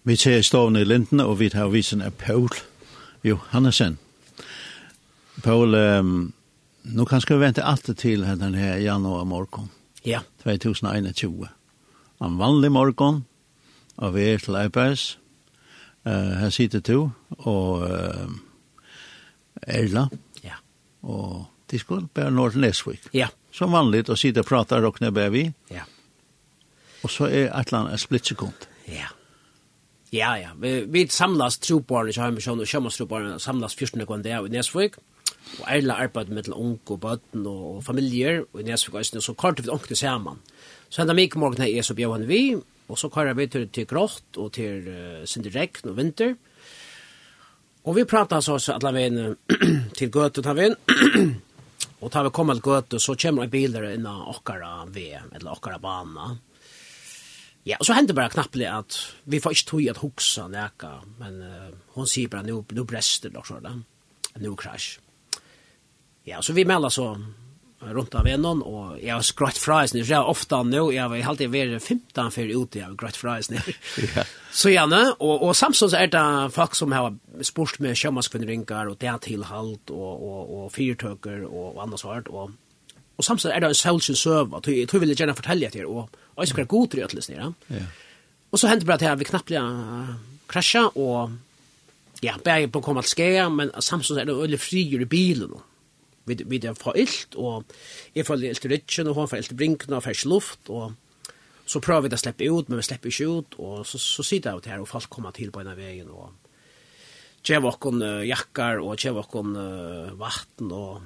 [0.07, 2.47] Vi ser stående i lintene, og vi tar visen av Paul
[3.23, 3.97] Johannesen.
[5.43, 6.33] Paul, um,
[6.93, 9.69] nu kanskje vi vente alltid til denne her januar morgen.
[10.05, 10.21] Ja.
[10.43, 11.47] 2021.
[12.23, 13.25] En vanlig morgen,
[13.97, 15.17] og vi er til Eibergs.
[16.07, 17.11] Uh, her sitter du.
[17.37, 18.31] og uh,
[19.67, 20.07] Erla.
[20.43, 20.55] Ja.
[21.03, 23.09] Og de skulle bare nå til Nesvik.
[23.13, 23.27] Ja.
[23.51, 25.51] Som vanligt, og sitter og prater og knebber vi.
[25.71, 25.83] Ja.
[27.03, 28.67] Og så er et eller annet splittsekund.
[28.87, 29.11] Ja.
[30.11, 30.53] Ja, ja.
[30.55, 33.01] Vi, vi samlas troparene, i har vi og kjømmes
[33.43, 34.95] samlas fyrstene kvann det av i Nesvik
[35.59, 39.21] og ærla arbeid med unge og bøtten og, og familier, og i Nesvik og Østene,
[39.21, 40.41] så kartet vi ångte sammen.
[40.89, 42.41] Så enda mye morgen her, så bjøven vi,
[42.87, 46.35] og så kartet vi til, til grått og til uh, sindirekten og vinter.
[47.87, 49.37] Og vi pratet så også alla veien
[49.97, 50.77] til Gøte, tar vi inn,
[52.03, 55.79] og tar vi komma til Gøte, så kommer en biler innan okkara V eller okkara
[55.83, 56.33] bana.
[57.67, 58.95] Ja, og så hendte bare knappelig at
[59.27, 63.33] vi får ikke tog at hoksa neka, men uh, hon sier bare, nu, nu brester
[63.33, 63.75] det,
[64.39, 65.06] nå krasj.
[66.27, 67.13] Ja, så vi melder så
[67.79, 71.05] rundt av vennen, og jeg har skratt fra eisen, for jeg har ofte nå, jeg
[71.05, 73.59] har alltid vært 15 før ute, jeg har skratt fra eisen.
[74.15, 74.25] ja.
[74.51, 76.23] Så gjerne, og, og samtidig er det
[76.55, 77.13] folk som har
[77.45, 82.31] spurt med sjømannskvinneringer, og det er tilhalt, og, og, og fyrtøker, og, og annet svart,
[82.33, 82.51] og,
[83.17, 85.87] og samtidig er det en selvsyn søv, og jeg tror jeg vil gjerne fortelle etter,
[85.87, 87.51] og, og jeg skal være god til å utløsne, ja.
[87.77, 87.87] ja.
[88.51, 89.55] Og så hendte det bare til at vi knappt
[90.49, 95.03] krasja, og ja, bare på å komme til skje, men samtidig er det øyelig frier
[95.05, 95.76] i bilen, og
[96.27, 97.75] vi, vi det får ilt, og
[98.15, 100.93] jeg får ilt i rytjen, og hun får ilt i brinkene, og fersk luft, og
[101.67, 104.23] så prøver vi det å slippe ut, men vi slipper ikke ut, og så, så
[104.23, 106.31] sitter jeg ut her, og folk kommer til på en av veien, og
[107.47, 111.03] kjev okkon uh, jakkar, og kjev okkon uh, vatten, og,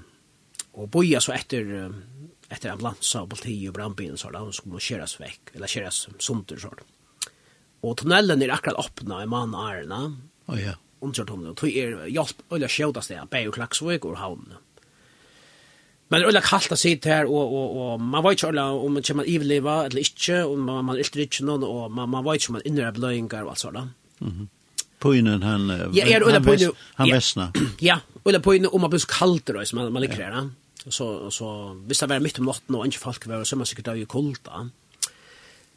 [0.78, 4.82] og boja så etter, uh, etter ambulansa, og politi, og brannbilen, så da, så må
[4.82, 6.74] kjøres vekk, eller kjøres sunter, så
[7.82, 10.04] Og tunnelen er akkurat åpna i mann Arna,
[10.46, 10.76] oh, ja.
[10.76, 10.82] Yeah.
[11.02, 14.62] undertunnelen, og tog er hjelp, eller sjøvdast det, bæg og klaksvøk og havnene.
[16.12, 19.06] Men det er kallt å sitte her, og, og, og man vet ikke om man
[19.08, 22.52] kommer iveliva eller ikke, og man, man ilter ikke noen, og man, man vet ikke
[22.52, 23.94] om man innrører beløyngar og alt sånt.
[24.20, 24.50] Mm -hmm.
[25.00, 27.62] Poinen han, ja, er, han, poinen, vest, han ja.
[27.82, 30.50] Ja, og poinen om man blir kallt då som man, man ligger her.
[30.90, 33.66] Så, så hvis det var midt om natten og ikke folk var, så er man
[33.66, 34.70] sikkert av i kulda.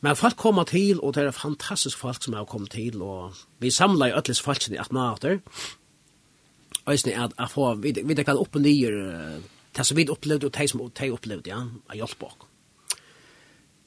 [0.00, 3.70] Men folk kommer til, og det er fantastisk folk som har kommet til, og vi
[3.70, 5.38] samlar jo ødeles folk i 18 måneder.
[6.84, 8.90] Og jeg at jeg får, vi, vi kan opp og nye
[9.74, 12.46] det som vi opplevde, og det som de opplevde, ja, av hjelp bak.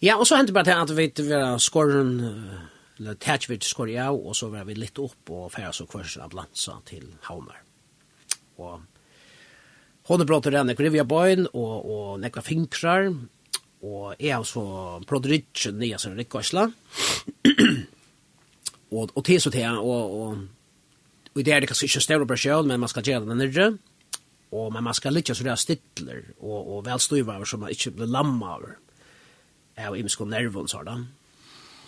[0.04, 2.12] Ja, og så hendte bare til at vi var skåren,
[3.00, 5.88] eller tæt vi til skåren, ja, og så var vi litt opp og færre så
[5.90, 7.64] kvørs lansa til Havnar.
[8.62, 8.82] Og
[10.08, 13.10] hon er brått og renne krivja bøyen, og, og nekva finkrar,
[13.88, 14.64] og jeg har så
[15.08, 16.68] brått rytjen nye som rikkvarsla,
[18.94, 22.26] og, og til så til, og, og, og, og det er det kanskje ikke større
[22.28, 23.72] operasjon, men man skal gjøre det nærre,
[24.52, 27.74] og men man skal liggja så det er stittler og, og velstøyve over som man
[27.74, 28.78] ikke blir lamma over
[29.78, 30.98] av imisk og nervun så da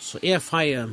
[0.00, 0.90] så jeg feier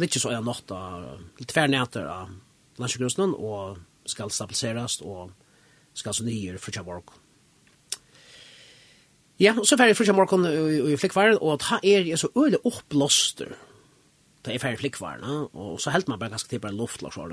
[0.00, 1.06] litt så er nått av
[1.38, 2.32] litt tvernæter av
[2.80, 3.78] landsjøkrusen og
[4.10, 5.30] skal stabiliseres og
[5.94, 7.20] skal så nye frutja morgon
[9.42, 13.54] Ja, og så ferdig frutja morgon i flikkvaren og ta er jeg så øyne oppblåster
[14.44, 17.30] da er ferdig flikkvaren og så helt man bare ganske til bare luft og så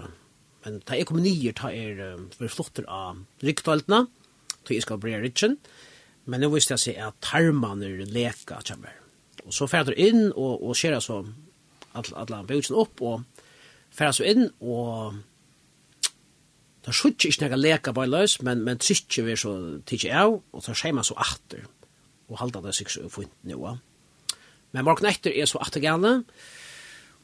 [0.66, 4.08] men ta jeg kommer nye, ta er för for flotter av riktaltene,
[4.66, 5.58] ta jeg skal bli ritjen,
[6.26, 8.94] men nå visste jeg seg at tarmene er leka, kjemmer.
[9.46, 11.24] Og så færder inn og, og skjer så
[11.94, 13.24] alle, alla bøkene opp, og
[13.90, 15.20] færder så inn, og
[16.82, 19.52] Da skjutje ikke nega leka bare løs, men, men trykker vi så
[19.86, 21.68] tidsi av, og så skjema så atter,
[22.26, 23.76] og halda det seg så fint noa.
[24.74, 26.24] Men morgen etter er så atter gane,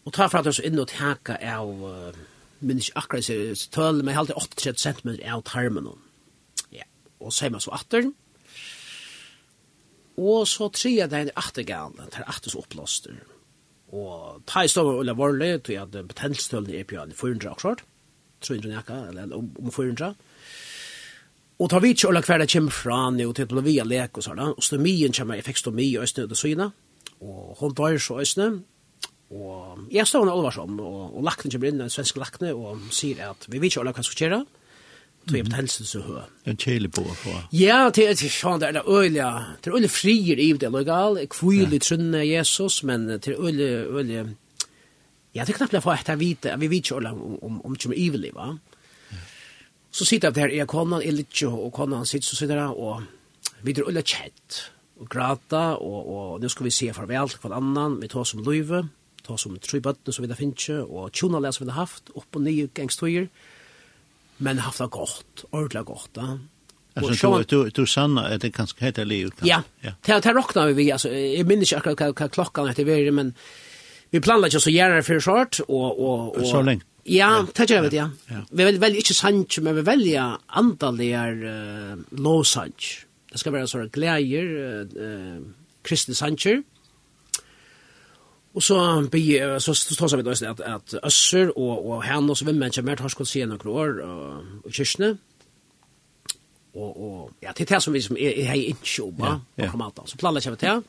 [0.05, 1.73] og ta det så inn og teka av...
[1.81, 2.25] Uh,
[2.59, 5.89] men ikke akkurat seriøst tøl, men jeg 8-30 cm av tarmen.
[6.73, 6.87] Ja,
[7.19, 8.09] og så er man så atter.
[10.17, 13.19] Og så tre er det en attergane, det er atters opplåster.
[13.93, 17.83] Og ta i stående Ulla Vorli, tog jeg at betenstølene er på 400 akkurat,
[18.41, 20.15] 300 nekka, eller om 400.
[21.57, 24.17] Og ta vidt Ulla hver det kommer fra, han, og til å vi har lek
[24.17, 26.71] og sånn, og stomien kommer, jeg fikk stomi i Østene og Søyna,
[27.21, 28.63] og hun dør så Østene,
[29.27, 33.25] Og jeg står under Olvarsson, og, og lakten kommer inn, en svensk lakne, og sier
[33.27, 34.39] at vi vet ikke alle hva skal gjøre,
[35.27, 36.21] tog jeg på helsen så høy.
[36.47, 37.33] En kjeli på, på.
[37.59, 39.25] Ja, til til sånn det er øyelig,
[39.59, 44.23] det er øyelig frier i det, legal, kvilig trunne Jesus, men det er øyelig, øyelig,
[45.35, 47.91] ja, det er knappt jeg får etter vite, vi vet ikke alle om, om, ikke
[47.91, 48.53] om ivelig, va?
[49.91, 53.03] Så sitter jeg der, jeg konan, jeg litt og konan sitter, så sitter jeg, og
[53.65, 54.61] vi er øyelig kjett,
[54.97, 58.41] og grata, og, og nå skal vi se farvel til hver annan, vi tar som
[58.45, 58.87] løyve,
[59.27, 62.39] ta som tre bøttene som vi har finnet, og tjonale som vi har haft, opp
[62.39, 63.27] og nye gangstøyer,
[64.37, 66.37] men haft det godt, ordentlig godt, da.
[66.97, 69.47] Alltså så du du sanna att det kanske heter Leo kan.
[69.47, 69.61] Ja.
[70.01, 73.33] Det det rocknar vi alltså jag minns inte akkurat hva klockan heter vi men
[74.09, 76.81] vi planlar ju så gärna för short och och och så länge.
[77.03, 78.09] Ja, det gör vi ja.
[78.51, 82.83] Vi vill väl inte sant men vi väljer antaligar uh, low sant.
[83.31, 84.45] Det ska vara sådana glädjer
[84.81, 85.41] eh
[85.83, 86.63] kristna sancher
[88.57, 92.37] Och så be så står så vi då att att össer och och han och
[92.37, 93.99] så vem människa mer har skulle se några år
[94.63, 95.17] och kyrkne.
[96.73, 100.17] Och och ja det som vi som är är inte jobba och kommer att så
[100.17, 100.83] planerar jag vet jag.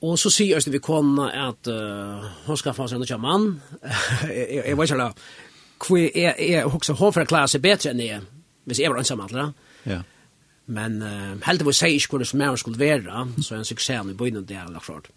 [0.00, 1.66] Och så säger jag vi kom att
[2.46, 3.60] hon ska få sig en man.
[4.66, 5.12] Jag vet inte
[5.80, 8.20] kvi är är också hon för klass bättre än det.
[8.64, 9.08] Men så är det inte
[9.82, 10.02] Ja.
[10.64, 11.02] Men
[11.42, 14.80] helt vad säger skulle som jag skulle vara så en succé nu på det är
[14.80, 15.10] klart.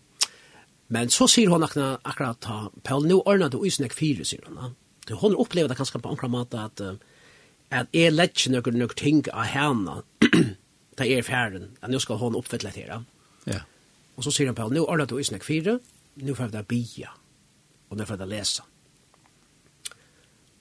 [0.93, 4.75] Men så sier hon akkurat, akkurat ta, Paul, nå ordner du usnek fire, sier hon.
[5.19, 6.81] Hon opplever det ganske på akkurat måte at,
[7.71, 9.99] at jeg lett noen noen ting av henne,
[10.97, 13.03] da er færen, at nå skal hon oppfylle det her.
[13.47, 13.61] Ja.
[14.15, 15.77] Og så sier han Paul, nå ordner du usnek fire,
[16.23, 17.11] nå får jeg bia,
[17.91, 18.65] og nå får jeg lese.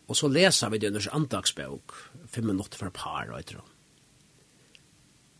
[0.07, 1.95] Og så leser vi det under andagsbøk,
[2.31, 3.73] fem minutter for par, og etter henne.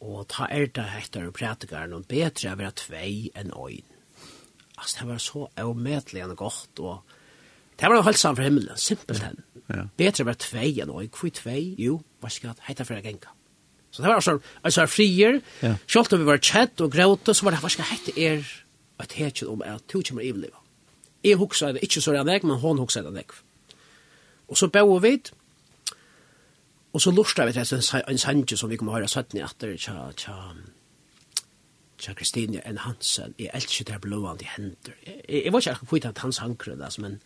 [0.07, 3.96] Og ta er det etter og prætikeren, og bedre å være tvei enn øyn
[4.79, 7.01] altså, det var så avmedelig og godt, og
[7.81, 9.41] det var helt sammen for himmelen, simpelt hen.
[9.69, 9.83] Ja.
[9.97, 13.33] Betre var tvei enn oi, hvor tvei, jo, var ikke at heita fyrir genga.
[13.91, 15.75] Så det var altså, altså frier, ja.
[15.89, 18.47] selv om vi var kjett og gråte, så var det, var ikke heita er,
[18.99, 20.63] at heita om at to kommer i livet.
[21.25, 23.27] Jeg huksa det, ikke så er det, men hon huksa det.
[24.49, 25.19] Og så bau vi,
[26.93, 30.13] og så lorsta vi til en sanje som vi kommer høre 17 i atter, tja,
[30.17, 30.37] tja,
[31.97, 34.97] Tja Kristine enn Hansen, jeg elsker det blående hender.
[35.07, 37.19] Jeg, jeg var ikke akkurat at han sankre det, men...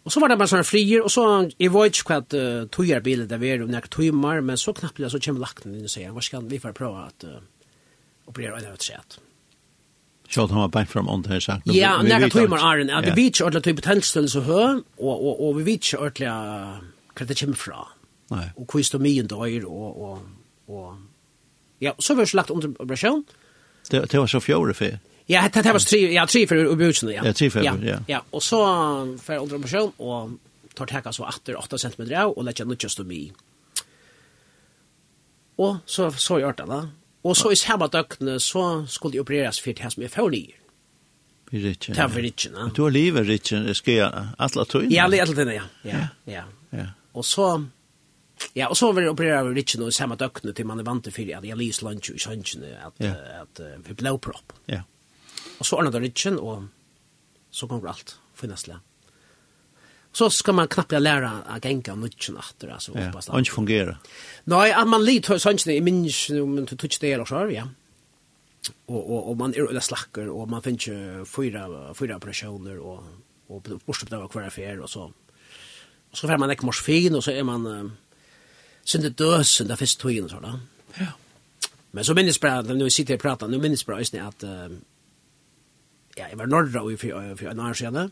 [0.00, 1.22] Og så var det bare sånne frier, og så,
[1.60, 4.72] jeg var ikke hva at uh, tøyer bilen det var og nekker tøymer, men så
[4.74, 7.26] knappt det, så kommer lakten inn og sier, hva skal vi for å prøve at
[7.28, 7.42] uh,
[8.30, 9.18] operere øyne av et trett?
[10.30, 11.70] Så han var bæk fram det her sagt.
[11.74, 14.62] Ja, noen timer er det, at vi vet ikke ordentlig type tennstillelse hø,
[15.02, 17.80] og, vi vet ikke ordentlig hva det kommer fra.
[18.30, 18.44] Nei.
[18.54, 20.20] Og hvor er det mye døyer, og, og,
[20.70, 21.00] og,
[21.82, 23.24] ja, så var det lagt under operasjonen,
[23.90, 24.98] Det, det var så fjore för.
[25.26, 27.22] Ja, det, det var tre, ja, tre för ubudsen, ja.
[27.24, 27.76] Ja, tre för, ja.
[27.82, 28.24] Ja, ja.
[28.30, 30.30] och så för åldre person och
[30.74, 33.32] tar täcka så 8 cm av och lägger nytt just mig.
[35.56, 36.88] Och så så gjort det va.
[37.22, 40.30] Och så i samma dökne så skulle det opereras för det här som är för
[40.30, 40.56] nyer.
[41.50, 42.70] Vi Det var vi ja.
[42.74, 44.92] Du lever richen, det ska jag alla tog.
[44.92, 45.62] Ja, alla tog ja.
[45.82, 46.42] Ja, ja.
[46.70, 46.86] Ja.
[47.12, 47.64] Och så
[48.54, 51.04] Ja, og så var det operera över lite nu samme dökne til man er vant
[51.04, 53.14] til för at jeg lys lunch i sjönchen at, ja.
[53.42, 54.52] at uh, vi blow prop.
[54.68, 54.82] Ja.
[55.58, 56.68] Og så ordnet det lite og
[57.50, 58.78] så kommer alt, finnas det.
[60.12, 62.92] Så skal man knappt lära att gänga nutchen efter altså.
[62.94, 63.06] ja.
[63.06, 63.38] hoppas det.
[63.38, 63.98] Inte fungerar.
[64.44, 67.68] Nej, att man lite sjönchen i minns om du tog det eller så ja.
[68.86, 73.04] Og, og, og man er eller slakker, og man finner ikke fyra fyra operasjoner, og,
[73.48, 75.00] och och bortstoppa hver affär og så.
[76.10, 77.92] Og så får man ikke mors og så er man
[78.90, 80.60] sen det døsen där först tog in så.
[80.98, 81.06] Ja.
[81.90, 84.70] Men så minns bara när vi sitter och pratar, nu minns bara just att uh,
[86.16, 88.10] ja, jag var norra i för för en år sedan.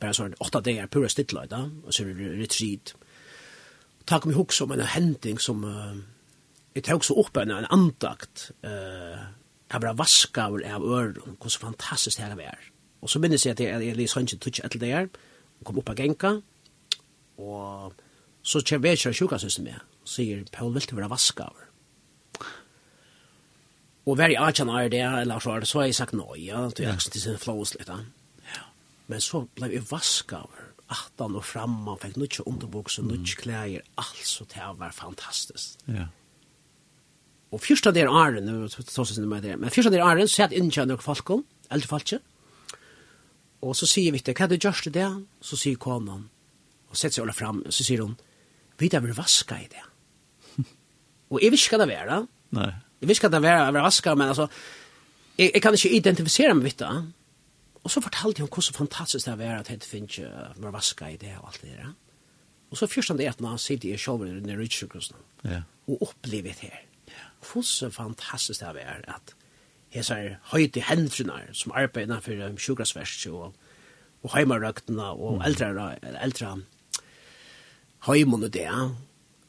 [0.00, 2.94] Bara så åtta dagar pura stillöjda och så det retreat.
[4.04, 5.96] Tack om ihåg som en händing som uh,
[6.72, 9.18] jag tog så upp en, en andakt uh,
[9.70, 12.58] jag bara vaska av öron hur så fantastiskt det här är.
[13.00, 15.08] Och så minns jag att jag, jag lyser inte touch ett där
[15.60, 16.42] och kom opp och genka,
[17.38, 17.92] og
[18.42, 21.66] så kjem vi kör sjukhuset med sier Paul vil til være vaskaver.
[24.08, 26.46] Og hver jeg ikke er det, eller så er det, så har jeg sagt nei,
[26.46, 27.90] ja, til jeg ikke sin flås litt.
[28.54, 28.62] Ja.
[29.12, 34.46] Men så ble jeg vaskaver, atan og framman, fikk noe underboks og nødt klær, altså
[34.48, 35.76] det var fantastisk.
[35.92, 36.06] Ja.
[37.52, 41.36] Og fyrsta der æren, men fyrsta der æren, så er det innkjønner og folk,
[41.68, 42.16] eldre folk,
[43.60, 45.06] og så sier vi til, hva er det gjørst det?
[45.42, 46.28] Så sier konan,
[46.88, 48.16] og setter seg alle fram, så sier hun,
[48.78, 49.87] vi er vel vaska i det.
[51.30, 52.22] Og jeg visste hva det vara.
[52.56, 52.72] Nei.
[53.00, 54.48] Jeg visste hva det vara var askar men altså,
[55.38, 57.08] jeg, jeg kan ikke identifisere meg vidt du.
[57.84, 61.16] Og så fortalte hon hur så fantastiskt det var att det ikke var vaska i
[61.16, 61.94] det og alt det der.
[62.70, 65.12] Og så första det at man ser det själv i den rytmsjukhus.
[65.44, 65.62] Ja.
[65.88, 66.86] og upplevt det här.
[67.54, 69.34] Hur så fantastiskt det var att
[69.90, 73.54] hesar høyde hendrunar som arbeider innenfor um, sjukkerasverst og,
[74.22, 76.56] og heimarøktene og eldre, eldre
[78.06, 78.68] heimene det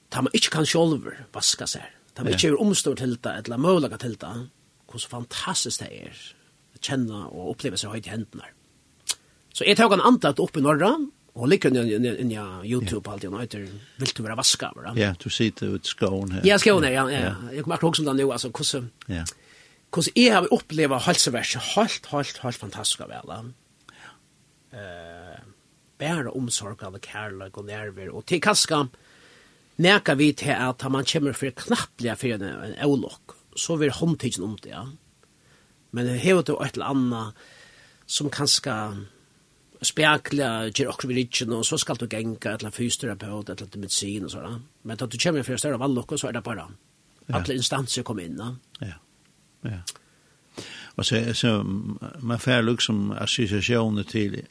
[0.10, 1.86] ta man ikke kan sjolver vaska seg.
[2.16, 4.34] Ta man ikke er omstår til det, eller mølaga til det,
[4.90, 6.24] hvor så fantastisk det er
[6.76, 8.50] å kjenne og oppleve seg høyt i hendene.
[9.54, 10.94] Så jeg tar en antatt opp i Norra,
[11.40, 13.68] og ligger inn i YouTube alltid, alt og etter
[14.02, 14.94] vil du være vaska, va?
[14.98, 16.48] Ja, du sitter ut skån her.
[16.48, 17.36] Ja, skån her, ja, ja.
[17.54, 18.90] Jeg kommer akkurat som det nå, altså, hvordan...
[19.08, 19.24] Ja.
[19.90, 23.38] Hvordan jeg har opplevd halseverset, helt, helt, helt fantastisk av alle.
[24.70, 25.40] Eh,
[26.02, 28.84] bare omsorg av kærlighet og nerver, og til kanskje,
[29.80, 34.58] neka vi til at man kommer for knappliga for en eulokk, så vil håndtidsen om
[34.64, 34.86] det, ja.
[35.92, 37.48] Men det hever til et eller annet
[38.10, 38.76] som kanskje
[39.82, 43.56] spekla, gjør okkur vi ikke og så skal du genka et eller annet fysioterapeut, et
[43.56, 44.60] eller annet medicin og sånn.
[44.84, 46.68] Men att du kommer for en større vallokk, så er det bare
[47.28, 47.36] ja.
[47.36, 48.42] alle instanser kommer inn.
[48.82, 48.94] Ja,
[49.64, 49.82] ja.
[50.96, 51.64] Og så, så
[52.20, 54.42] man får liksom associationer til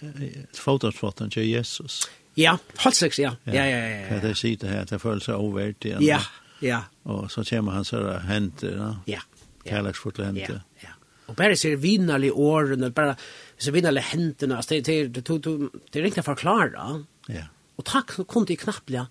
[0.54, 2.08] fotosporten til Jesus.
[2.08, 3.33] Ja Ja, holdt sex, ja.
[3.48, 3.79] Ja, ja, ja.
[3.88, 4.20] ja, ja.
[4.22, 6.05] Det sier det her, det føles overvært igjen.
[6.07, 6.20] Ja,
[6.62, 6.85] ja.
[7.11, 8.92] Og så kommer han så hente, da.
[9.11, 9.24] Ja.
[9.66, 10.61] Kærlagsfort og hente.
[10.79, 10.94] Ja, ja.
[11.29, 13.18] Og bare ser vinnerlig årene, bare
[13.61, 16.87] ser vinnerlig hentene, altså det, det, det, det, det, det er riktig å forklare.
[17.29, 17.48] Ja.
[17.79, 19.05] Og takk, så kom det knappelig,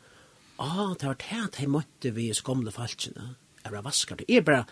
[0.63, 3.35] ah, det var det at jeg møtte vi i skomle falskene.
[3.61, 4.27] Jeg bare vasker det.
[4.31, 4.65] Jeg bare,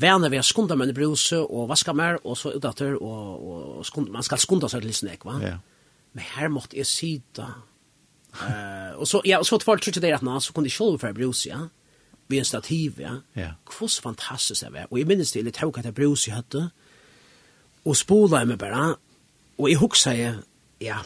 [0.00, 3.86] vana vi har skunda med en bruse og vaska mer, og så utdatter, og, og
[3.86, 5.38] skunda, man skal skunda seg til snek, va?
[5.44, 5.58] Ja.
[6.16, 7.46] Men her måtte jeg sida,
[8.32, 10.98] Eh och så ja och så att folk trodde det att nå så kunde själva
[10.98, 11.68] för Bruce ja.
[12.26, 13.16] Vi en stativ ja.
[13.32, 13.54] Ja.
[13.66, 14.86] Kvos fantastiskt det var.
[14.90, 16.70] Och i minns det lite att Bruce hade
[17.82, 18.96] och spola med bara
[19.56, 20.34] och i huxar jag
[20.78, 20.96] ja.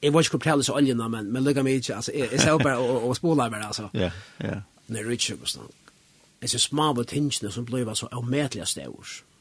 [0.00, 2.78] Jag var ju kopplad så oljan men men lägga mig inte alltså jag så bara
[2.78, 3.90] och spola med alltså.
[3.92, 4.62] Ja, ja.
[4.86, 5.60] När Richard var så.
[6.38, 9.22] Det är så små betingelser som blev så omätliga stövs.
[9.22, 9.35] Mm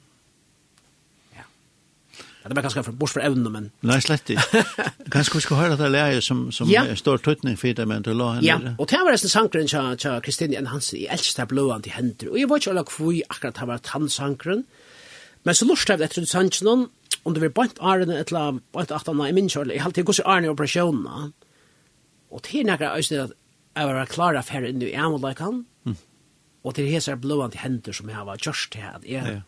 [2.45, 3.63] Ja, det var kanskje bort for evnen, men...
[3.81, 4.59] Nei, slett ikke.
[5.13, 6.83] Kanskje vi skal høre det leie som, som ja.
[6.93, 8.45] står tøytning for det, men du la henne.
[8.45, 10.69] Ja, og det var nesten sankeren til, til Kristine N.
[10.69, 13.67] Hansen, i elskte det blåan til hender, og jeg var ikke alle hvor akkurat det
[13.71, 14.61] var tannsankeren,
[15.41, 16.85] men så lort jeg etter du sannsjonen,
[17.25, 20.03] om det var bant arene, et eller annet, bant atene, jeg minns jo, jeg halte
[20.03, 21.33] jeg gos i arene i operasjonene,
[22.29, 23.37] og til nekker jeg øyne at
[23.73, 25.63] jeg var klar for her i amulakan,
[26.61, 29.39] og til hese blåan til hender som jeg var kjørst til, at jeg ja.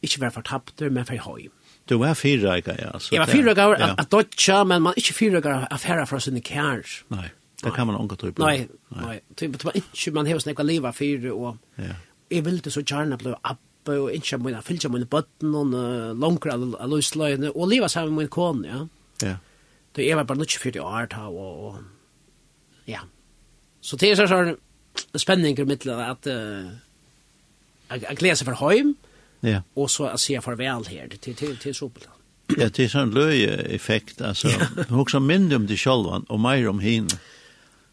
[0.00, 1.50] ikke var fortapt, men for høy.
[1.90, 2.90] Du er fyrrøyga, ja.
[3.02, 3.90] Så jeg var fyrrøyga av ja.
[4.12, 6.86] dodja, men man er ikke fyrrøyga av affæra fra sinne kjær.
[7.10, 7.26] Nei,
[7.64, 8.44] det kan man unga tøy på.
[8.44, 9.16] Nei, nei.
[9.34, 11.96] Det var ikke, man hever snakka liva fyrre, og ja.
[12.30, 15.74] jeg ville så gjerne bli abbe, og ikke mine fylgja mine bøtten, og
[16.22, 18.84] langkra av løsløyene, og liva sammen med min kone, ja.
[19.26, 19.36] Ja.
[19.96, 23.02] Det jeg var bare nødt fyrir år ta, og, og ja.
[23.82, 24.54] Så det er sånn
[25.18, 26.70] spenninger mittla at uh,
[27.90, 28.94] jeg gleder seg for høym,
[29.40, 29.62] Ja.
[29.74, 32.14] Och så att säga farvel här till till till sopelan.
[32.58, 34.48] Ja, det är sån löje effekt alltså.
[34.90, 37.08] Också minner om det sjølvan och mer om hin.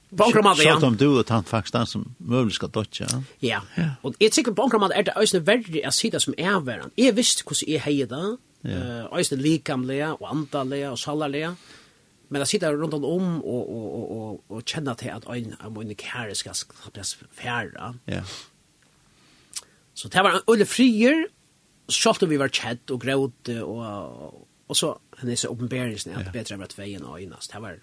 [0.10, 0.80] Bankramad ja.
[0.80, 3.08] Sånt du og han faktisk den som mulig skal dotcha.
[3.40, 3.62] Ja.
[4.02, 6.92] Och det är säkert bankramad är det øyne verre å si det som är varan.
[6.96, 8.38] Är visst hur är hejda.
[8.64, 11.56] Eh ösna likamlige og antalliga och salarlige.
[12.30, 15.72] Men jeg sitter runt om och och och och og kjenner til att øyne av
[15.72, 16.54] mina kære skal
[16.94, 17.94] bli færre.
[18.08, 18.22] Ja.
[19.94, 21.26] Så det var en öle frier
[21.88, 26.34] Sjalt vi var kjedd og gråte og, og så henne så oppenberingsene, at ja.
[26.36, 27.54] bedre var tveien og øynast.
[27.54, 27.80] Det var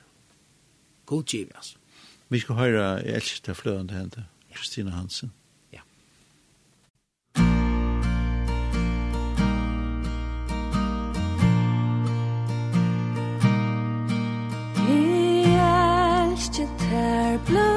[1.07, 1.81] god giv, altså.
[2.29, 5.33] Vi skal høre i elskete fløende henne, Kristina Hansen.
[17.47, 17.74] blue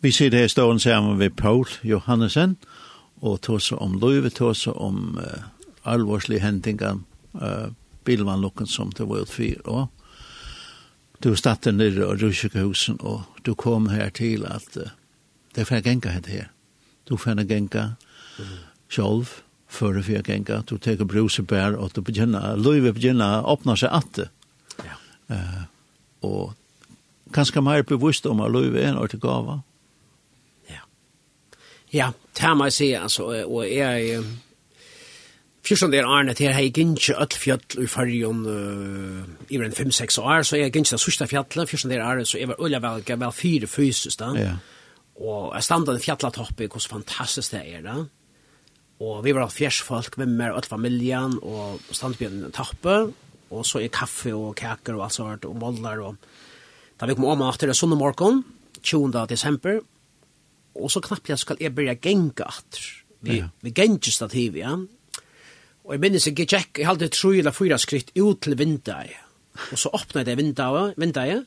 [0.00, 2.56] Vi sitter her stående sammen ved Paul Johannesen,
[3.20, 5.42] og tåse om løyve, tåse om uh,
[5.84, 7.00] alvorslige hendinger,
[7.34, 7.72] uh,
[8.04, 9.88] bilvannlukken som det var utfyr, og
[11.24, 14.94] du statt der nere og rusjekehusen, og du kom her til at uh,
[15.54, 16.46] det er får genka hette her.
[17.08, 17.88] Du får genka
[18.38, 18.56] mm.
[18.88, 19.26] sjolv,
[19.66, 23.90] før du for genka, du teker brusebær, og du begynner, løyve begynner å åpne seg
[23.90, 24.28] at det.
[24.84, 24.94] Ja.
[25.26, 25.64] Uh,
[26.22, 26.54] og
[27.34, 29.58] kanskje mer bevisst om at løyve er en ordentlig gava,
[31.92, 34.20] Ja, det må jeg si, altså, og jeg...
[35.68, 38.44] Fyrst om det er Arne, det har jeg ikke öll fjall i fargen
[39.50, 42.24] i en 5-6 år, så jeg ikke det sørste fjallet, fyrst om det er Arne,
[42.24, 44.30] så jeg var øyla velge, vel fire fysisk da.
[44.38, 44.54] Ja.
[45.18, 47.96] Og jeg standa den fjallet oppe, hvor fantastisk det er da.
[49.04, 52.96] Og vi var alt fjers folk, med mer ødel familien, og standa på den toppe,
[53.50, 56.16] og så er kaffe og kaker og alt sånt, og mollar, og
[57.00, 58.40] da vi kom om at det er sånne morgen,
[58.80, 59.12] 20.
[59.28, 59.82] desember,
[60.78, 62.80] og så knappt jeg skal jeg börja genga at.
[63.20, 63.48] Vi, ja.
[63.62, 64.76] vi genger stativ, ja.
[65.84, 69.16] Og jeg minnes jeg gikk, jeg halde tro eller fyra skritt ut til vinduet,
[69.72, 71.46] Og så åpnet jeg vinduet, vinduet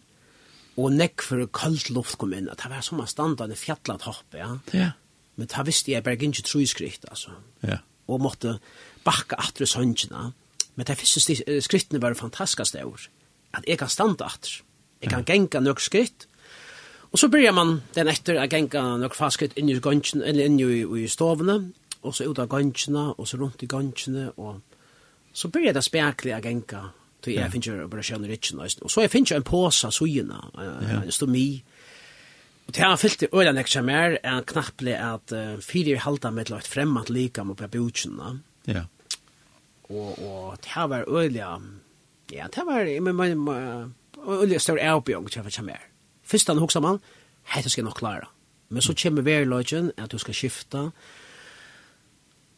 [0.79, 4.39] og nekk for kaldt luft kom inn, at det var som en standande fjallat hoppe,
[4.39, 4.53] ja.
[4.73, 4.91] Ja.
[5.35, 7.35] Men da visste jeg bare ikke tro skritt, altså.
[7.67, 7.81] Ja.
[8.07, 8.57] Og måtte
[9.05, 10.31] bakka atre søngjene.
[10.75, 13.07] Men de første skrittene var fantastiske av
[13.53, 14.63] at jeg kan standa atre.
[15.01, 16.27] Jeg kan genga nok skritt,
[17.11, 20.59] Og så börjar man den efter att gänga några fasket inn i gången eller inn
[20.59, 24.61] i, i stovene, og så ut av gångerna, og så rundt i gångerna, og
[25.33, 26.89] så börjar det spärkliga gänga genga,
[27.21, 28.77] til jeg ju bara skön rich nice.
[28.81, 30.51] og så jeg finns ju en påsa så ju na,
[31.03, 31.63] en stomi.
[32.67, 36.51] og det har fyllt i ölen extra mer er knapplig at att fyra halta med
[36.51, 38.41] ett främmat lika på bjutchen.
[38.65, 38.85] Ja.
[39.83, 41.61] og, og det har var öliga.
[42.31, 43.93] Ja, det var men men
[44.27, 45.90] öliga stor erbjung till för mer.
[46.31, 47.01] Først han hoksa man,
[47.51, 48.29] hei, det skal nok klara.
[48.71, 50.89] Men så kommer verløgjen, at du skal skifta,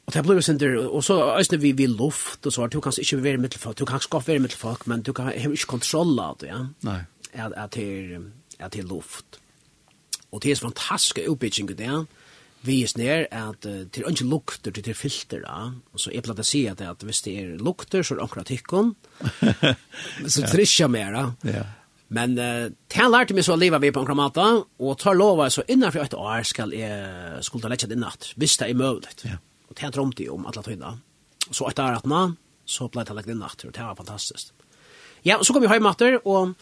[0.04, 2.82] Og det blir sin der, og så øyne vi vil luft, og så har du
[2.82, 6.36] kan ikke være mittelfolk, du kan skaffe være mittelfolk, men du kan ikke kontroll av
[6.42, 6.60] det, ja?
[6.84, 7.00] Nei.
[7.34, 8.20] At, at, er,
[8.60, 9.40] at det er luft.
[10.32, 12.04] Og det er så fantastisk utbygging det, ja?
[12.64, 15.72] Vi er nær at uh, til ikke lukter, til til filter, ja?
[15.94, 18.24] Og så jeg det å si at, at hvis det er lukter, så er det
[18.24, 18.96] akkurat tykken.
[20.28, 21.26] så det er mer, ja?
[21.44, 21.64] Ja.
[22.14, 25.66] Men uh, han lærte meg så livet vi på en kramata, og tar lova så
[25.66, 29.14] innenfor et år skal jeg skulle ta lettet innatt, hvis det er mulig.
[29.26, 29.40] Ja.
[29.70, 30.96] Og han drømte jeg om alle tøyna.
[31.50, 32.24] Så etter år nå,
[32.66, 34.54] så ble det lagt innatt, og det var fantastisk.
[35.26, 36.54] Ja, så kom vi hjemme etter, og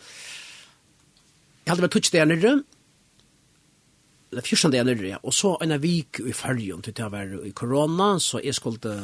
[1.62, 2.54] jeg hadde vært tutsk det nere,
[4.32, 8.14] eller fyrstand det nere, og så en vik i fargen, til det var i korona,
[8.24, 8.96] så jeg skulle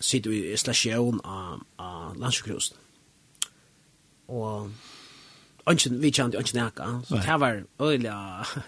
[0.00, 2.78] sitte i slasjon av, av landsjukhusen.
[4.32, 4.72] Og
[5.66, 6.88] Anchen vi kjente anchen akka.
[7.06, 8.12] Så det var øyelig.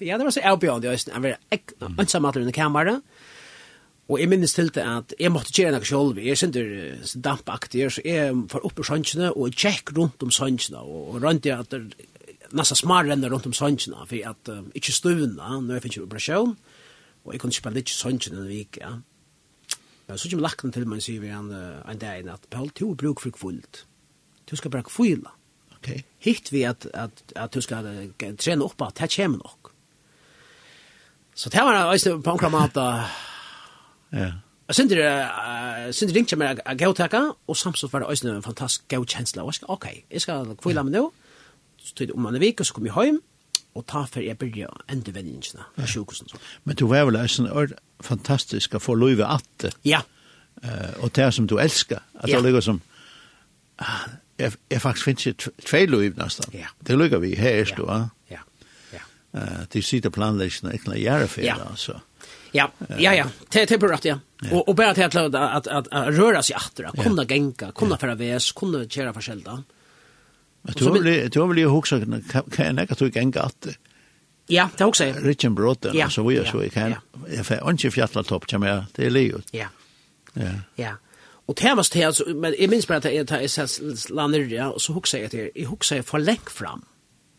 [0.01, 0.89] Ja, det var så avbjørende.
[0.89, 1.13] Jeg östen.
[1.13, 3.03] Jag var ansen matter i kameran.
[4.09, 7.87] Og jeg minnes til det at jeg måtte gjøre noe selv, jeg synes det dampaktig,
[7.93, 11.95] så jeg får opp i sannsjene og tjekk rundt om sannsjene, og, rundt at det
[12.53, 16.53] nesten smarrenner rundt om sannsjene, for at um, ikke stuvna når jeg finner operasjon,
[17.25, 18.93] og jeg kunne spille ikke sannsjene en vik, ja.
[20.05, 23.25] Men så kommer lakten til meg, sier vi en, en dag, at Paul, du bruk
[23.25, 23.87] for kvult,
[24.45, 25.33] du skal bruke kvila.
[25.85, 26.01] Okay.
[26.25, 27.85] Hitt vi at, at, at du skal
[28.41, 29.71] trene opp at det kommer nok.
[31.35, 32.81] Så det var også på en kramat
[34.15, 34.33] Ja.
[34.69, 38.31] Jeg synes det, uh, synes det ringte meg å gautekka, og samtidig var det også
[38.31, 39.43] en fantastisk gøy gaukjensla.
[39.43, 41.03] Og jeg skal, ok, jeg skal kvile meg nå,
[41.85, 43.19] så tog det om en vik, og så kom jeg hjem,
[43.75, 46.33] og ta for jeg bygde enda vendingsene av sjukusen.
[46.65, 47.75] Men du var vel en sånn ord
[48.07, 49.75] fantastisk å få lov i atte.
[49.85, 50.01] Ja.
[50.65, 52.39] Uh, og det som du elsker, at ja.
[52.39, 52.81] det ligger som,
[53.85, 54.07] ah,
[54.41, 56.51] jeg, jeg faktisk finnes ikke tve liv nesten.
[56.57, 56.73] Ja.
[56.87, 58.01] Det lykker vi her, er du, ja.
[58.31, 58.43] Ja,
[58.95, 59.05] ja.
[59.35, 62.01] Uh, de sitter planleggende ikke noe gjøre for det, altså.
[62.55, 62.69] Ja,
[63.03, 63.27] ja, ja.
[63.51, 64.19] Det er bra, ja.
[64.53, 67.31] Og, og bare til at, at, at, at røre seg etter, kunne ja.
[67.35, 69.59] genka, kunne føre ves, kunne kjøre forskjell da.
[70.79, 73.75] Du har vel jo hoksa, kan jeg nekka du genka at
[74.53, 75.51] Ja, det hoksa jeg.
[75.57, 76.05] Bråten, ja.
[76.07, 76.95] altså vi er så, jeg kan,
[77.33, 79.51] jeg får ikke fjattla topp, kjem jeg, det er livet.
[79.57, 79.71] Ja,
[80.37, 80.53] ja.
[80.81, 80.95] Ja.
[81.47, 84.69] Og det var måste jag, men jeg minns bare at jeg tar SS lander, ja,
[84.69, 86.87] og så huxar jag till, jeg huxar jeg for lengt fram.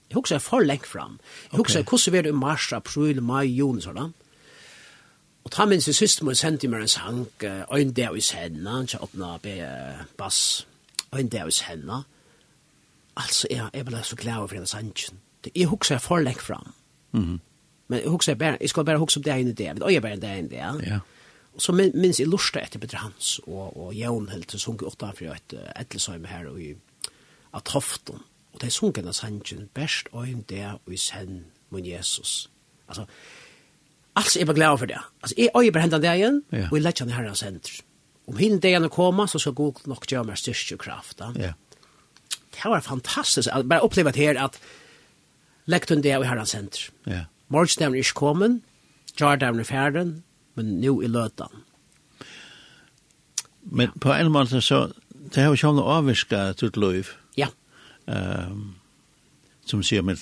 [0.09, 1.19] Jeg huxar jeg for lengt fram.
[1.43, 4.13] Jeg Jag huxar jag hur det i mars, april, mai, juni, sånn.
[5.45, 7.27] Og ta minns jeg siste må jeg sendte meg en sang,
[7.73, 9.55] «Øyn det hos henne», ikke åpne be
[10.17, 10.67] bass,
[11.15, 12.03] «Øyn det hos henne».
[13.15, 15.19] Altså, jeg, jeg ble så glad over den sangen.
[15.55, 16.73] Jeg husker jeg for lengt fram.
[17.11, 17.39] Mm -hmm.
[17.87, 20.01] Men jeg husker jeg bare, jeg skal bare huske om det ene det, men jeg
[20.01, 20.87] bare det ene det.
[20.87, 20.99] Ja.
[21.55, 25.13] Og så minns jeg lortet etter Peter Hans og, og Jævn helt til sunket åtta
[25.15, 26.73] for et etterløsheim her og i
[27.55, 28.19] at hoften.
[28.53, 32.49] Og det er sunket av sannsyn, best øyn det og i send mun Jesus.
[32.87, 33.05] Altså,
[34.15, 34.99] altså jeg bare glad for det.
[35.23, 36.67] Altså, jeg øyer bare hentan det igjen, ja.
[36.71, 37.81] og jeg lett han herren sender.
[38.27, 41.17] Om hinn det igjen å komme, så skal god nok gjøre meg styrke og kraft.
[41.19, 41.31] Da.
[41.39, 41.53] Ja.
[42.55, 44.59] Det var fantastisk, bare opplevet her at
[45.71, 46.87] lekt hun det og herren sender.
[47.07, 47.25] Ja.
[47.53, 48.61] Morgenstevn er ikke kommet,
[49.19, 50.15] Jardavn er ferden,
[50.55, 51.63] men nu i løtan.
[53.65, 57.09] Men på en måte så, det har jo sjående avviska til løyv.
[57.37, 57.49] Ja.
[58.05, 58.75] Um,
[59.65, 60.21] som sier med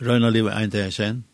[0.00, 1.24] røyna livet ein dag sen,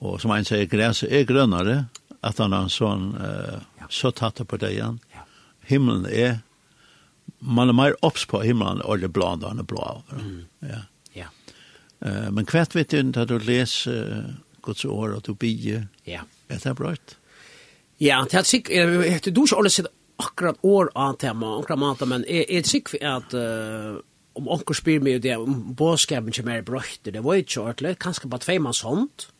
[0.00, 1.86] og som ein sier græs er grønnare,
[2.24, 3.60] at han har en sånn uh,
[3.92, 4.98] så tatt på det igjen.
[5.14, 5.26] Ja.
[5.68, 6.40] Himmelen er,
[7.38, 9.84] man er mer opps på himmelen, og det er blå, da han er blå.
[10.16, 10.40] Mm.
[10.64, 10.80] Ja.
[11.14, 11.28] ja.
[12.00, 14.34] Uh, men hvert vet du, da du leser uh,
[14.64, 16.24] Guds år, og du bier, ja.
[16.48, 17.12] er det bra ut?
[17.12, 17.22] Ja.
[18.00, 19.88] Ja, det er sikkert, jeg vet du ikke alle sitt
[20.20, 23.96] akkurat år av tema, akkurat mat, men jeg er sikkert at uh,
[24.36, 28.28] om onker spyr meg det, om båskapen ikke mer brøyter, det var ikke ordentlig, kanskje
[28.32, 29.30] bare tvei man sånt,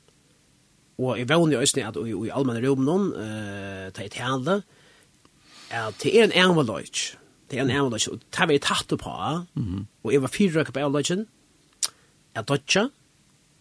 [0.96, 4.62] og jeg vann jo også at i, i allmenne rom noen, uh, ta i tale,
[5.76, 7.06] at det er en envaløyt,
[7.50, 9.16] det er en envaløyt, og det var vi tatt på,
[10.04, 11.26] og jeg var fyrrøkker på envaløyten,
[12.36, 12.88] jeg dødja,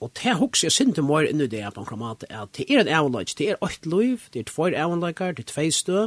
[0.06, 2.84] Og det er jeg sinte mer inn i det på en kramat, at det er
[2.84, 6.03] en avløyk, det er åtte liv, det er tvær avløykar, det er tvei stø,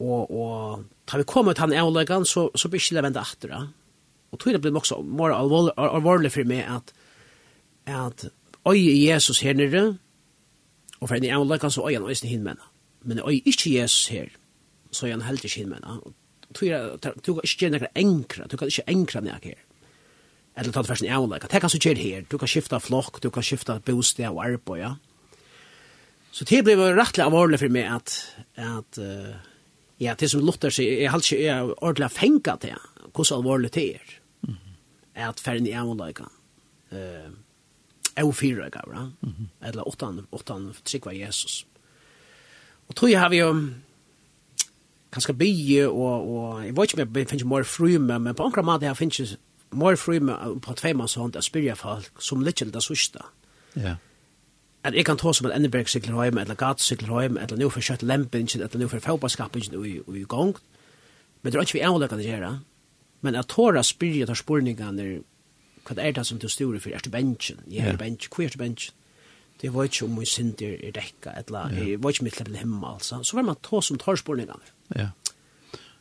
[0.00, 3.56] og, og da vi kommer til den avløykan, så, så blir ikke det vendt etter.
[4.30, 6.92] Og tog det blir også mer alvorlig, alvorlig for meg at,
[7.90, 8.28] at
[8.68, 9.98] øye Jesus her nere,
[11.00, 12.70] og for en avløykan så øye han øyne hinmenna.
[13.02, 14.30] Men øye ikke Jesus her,
[14.92, 15.98] så øye han helt ikke hinmenna.
[15.98, 16.14] Og
[16.54, 19.58] tog det, Du kan ikke gjøre noe enkra, du kan ikke enkra noe her
[20.60, 21.48] eller ta det først en avleika.
[21.48, 22.24] Det kan så gjøre her.
[22.28, 24.94] Du kan skifta flokk, du kan skifta bostad og arbeid, ja.
[26.30, 28.12] Så det ble rettelig alvorlig for meg at,
[28.60, 29.32] at uh,
[29.98, 32.76] ja, det som Luther sier, jeg har ikke jeg ordentlig fengt til
[33.10, 34.16] hvordan alvorlig det er.
[35.20, 36.28] At ferden i avleika.
[36.92, 37.32] Uh,
[38.20, 39.66] og fire gav, mm -hmm.
[39.68, 41.66] eller åttan, åttan trikva Jesus.
[42.88, 43.70] Og tog jeg har vi jo
[45.12, 48.62] kanskje bygge, og, og jeg vet ikke om jeg finner mer fru, men på enkla
[48.62, 49.36] måte jeg finner
[49.72, 53.22] mer fri med på tveimanshånd å spyrja folk som litt til det sørste.
[53.78, 53.96] Ja.
[54.84, 57.68] At jeg kan ta som en Enneberg sykler høyme, eller Gat sykler høyme, eller nå
[57.70, 59.76] for kjøtt lempingen, eller nå for fjellbarskapingen
[60.16, 60.54] i gang.
[61.42, 62.58] Men det er ikke vi avløk at det
[63.20, 65.22] Men at tåra spyrja tar spurningene,
[65.84, 66.90] hva er det som du styrer for?
[66.90, 67.60] Er du bensjen?
[67.68, 68.32] Jeg er bensjen.
[68.34, 68.94] Hvor er du bensjen?
[69.60, 71.84] Det var ikke om min synder er dekka, eller ja.
[71.84, 73.22] jeg var ikke mitt level hemma, altså.
[73.22, 74.72] Så var man ta som tar spurningene.
[74.96, 75.10] Ja.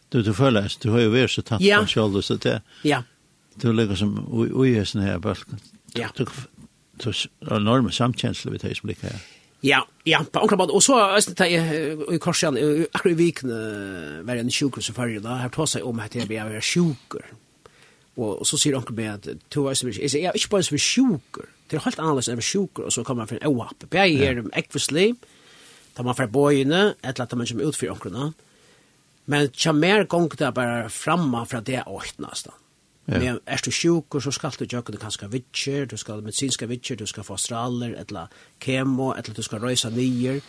[0.09, 1.81] Du, du føler, du har jo vært så tatt ja.
[1.83, 2.61] på kjolde, så det...
[2.83, 3.18] Ja, ja
[3.61, 5.59] du ligger som ui i sånne her bølgen.
[5.97, 6.09] Ja.
[6.15, 6.25] Du
[7.05, 9.27] har enorme samkjensler ved det som ligger her.
[9.65, 10.71] Ja, ja, på anker måte.
[10.75, 11.49] Og så er det
[12.15, 12.55] i Korsjan,
[12.93, 13.51] akkurat i Viken
[14.27, 17.25] var en sjuker som før, da her tar seg om at jeg var sjuker.
[18.19, 20.83] Og så sier onkel meg at to er som jeg er ikke bare som er
[20.83, 21.51] sjuker.
[21.69, 23.85] Det er helt annerledes enn sjuker, og så kommer man for en oapp.
[23.93, 25.13] Jeg er ekvislig,
[25.95, 28.31] tar man fra bøyene, eller tar man kommer ut for ankerna.
[29.29, 32.55] Men tja mer gong det er bare framma fra det åttnast da.
[33.09, 33.17] Ja.
[33.17, 36.99] Men er du sjuk, så skal du gjøre det kanskje vitsjer, du skal medisinske vitsjer,
[36.99, 38.27] du skal få straler, eller
[38.61, 40.43] kemo, eller du skal røysa nyer.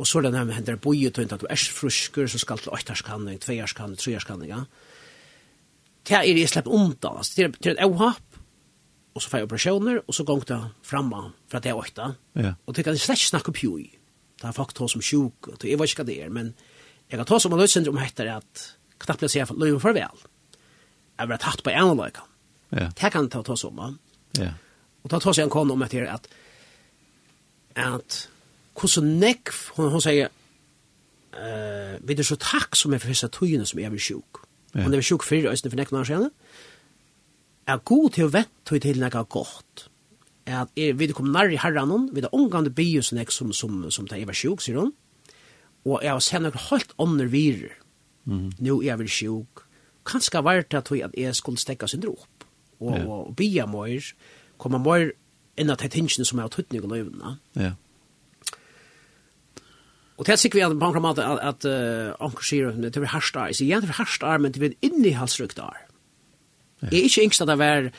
[0.00, 2.70] Og så er det her hender boje til at du er frusker, så skal du
[2.72, 4.64] åttarskanning, tvejarskanning, trejarskanning, ja.
[6.08, 7.32] Det er jeg slipper undan, altså.
[7.36, 8.40] Det er, det er et avhapp,
[9.14, 12.14] og så får jeg operasjoner, og så gong det framme fra det åtta.
[12.34, 12.54] Ja.
[12.66, 13.86] Og det kan jeg slett snakke pjoj.
[14.40, 16.54] Det er faktisk hos som sjuk, og jeg vet ikke hva det er, men
[17.10, 18.66] jeg kan ta som en løsning om at
[19.00, 20.24] knappt jeg sier for løyven farvel
[21.20, 22.26] jeg var tatt på en eller
[22.70, 22.88] Ja.
[22.94, 23.98] Det kan ta ta som
[24.38, 24.52] Ja.
[25.04, 26.28] Og ta ta seg en kon om etter at
[27.76, 28.28] at
[28.74, 30.30] hvordan nekv, hun, hun sier,
[31.34, 34.42] uh, vi er så takk som er for disse togene som er vi sjuk.
[34.74, 34.84] Ja.
[34.84, 36.30] Hun er vi sjuk før, øyne for nekv når skjene.
[37.66, 39.86] Er god til å vente til nekv godt.
[40.46, 43.90] At er, vi kommer kom nær i herren, vi er omgående bios nekv som, som,
[43.90, 44.94] som det er sjuk, sier hun.
[45.84, 47.76] Og jeg har sett noen helt andre virer.
[48.28, 48.50] Mm.
[48.60, 49.64] Nå er vi sjuk,
[50.10, 52.46] kanskje var det at jeg skulle stekke sin drop,
[52.80, 53.04] og, ja.
[53.04, 54.12] og bia mer,
[54.60, 55.12] komme mer
[55.60, 57.36] enn at det tingene som er av tøttning og løyvene.
[57.58, 57.74] Ja.
[60.20, 62.80] Og det er sikkert vi at på en måte at at uh, anker sier at
[62.80, 63.48] det er harsht ar.
[63.48, 65.78] Jeg sier gjerne det er harsht ar, men det er innihalsrukt ar.
[66.82, 67.90] Jeg er ikke yngst at det var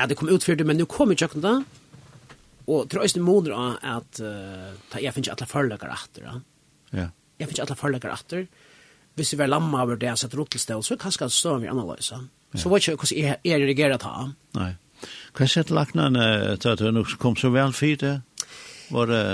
[0.00, 1.56] at det kom ut for det, men nå kom jeg ikke det.
[2.66, 6.28] Og tror jeg måneder av at jeg finner ikke alle forløkker etter.
[6.92, 7.08] Ja.
[7.40, 8.46] Jeg finner ikke alle forløkker etter.
[8.46, 8.71] Ja
[9.14, 12.12] hvis vi var lamma over det, så et rotelstål, så kanskje det står vi annerledes.
[12.54, 14.28] Så vet ikke hvordan jeg, jeg reagerer ta.
[14.58, 14.72] Nei.
[15.32, 16.24] Hva er det laknene
[16.62, 18.14] til at hun kom så vel for det?
[18.92, 19.24] Var det...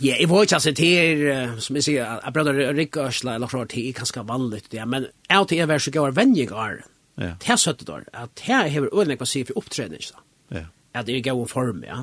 [0.00, 1.22] Ja, jeg var ikke altså til,
[1.64, 4.84] som jeg sier, jeg prøvde å rikke ørsla, eller klart, det er kanskje vanlig, ja,
[4.84, 6.82] men jeg til jeg var så gav venninger,
[7.16, 10.20] det er søttet år, at jeg har øyne hva sier for så.
[10.52, 10.66] ja.
[10.92, 12.02] at jeg gav form, ja.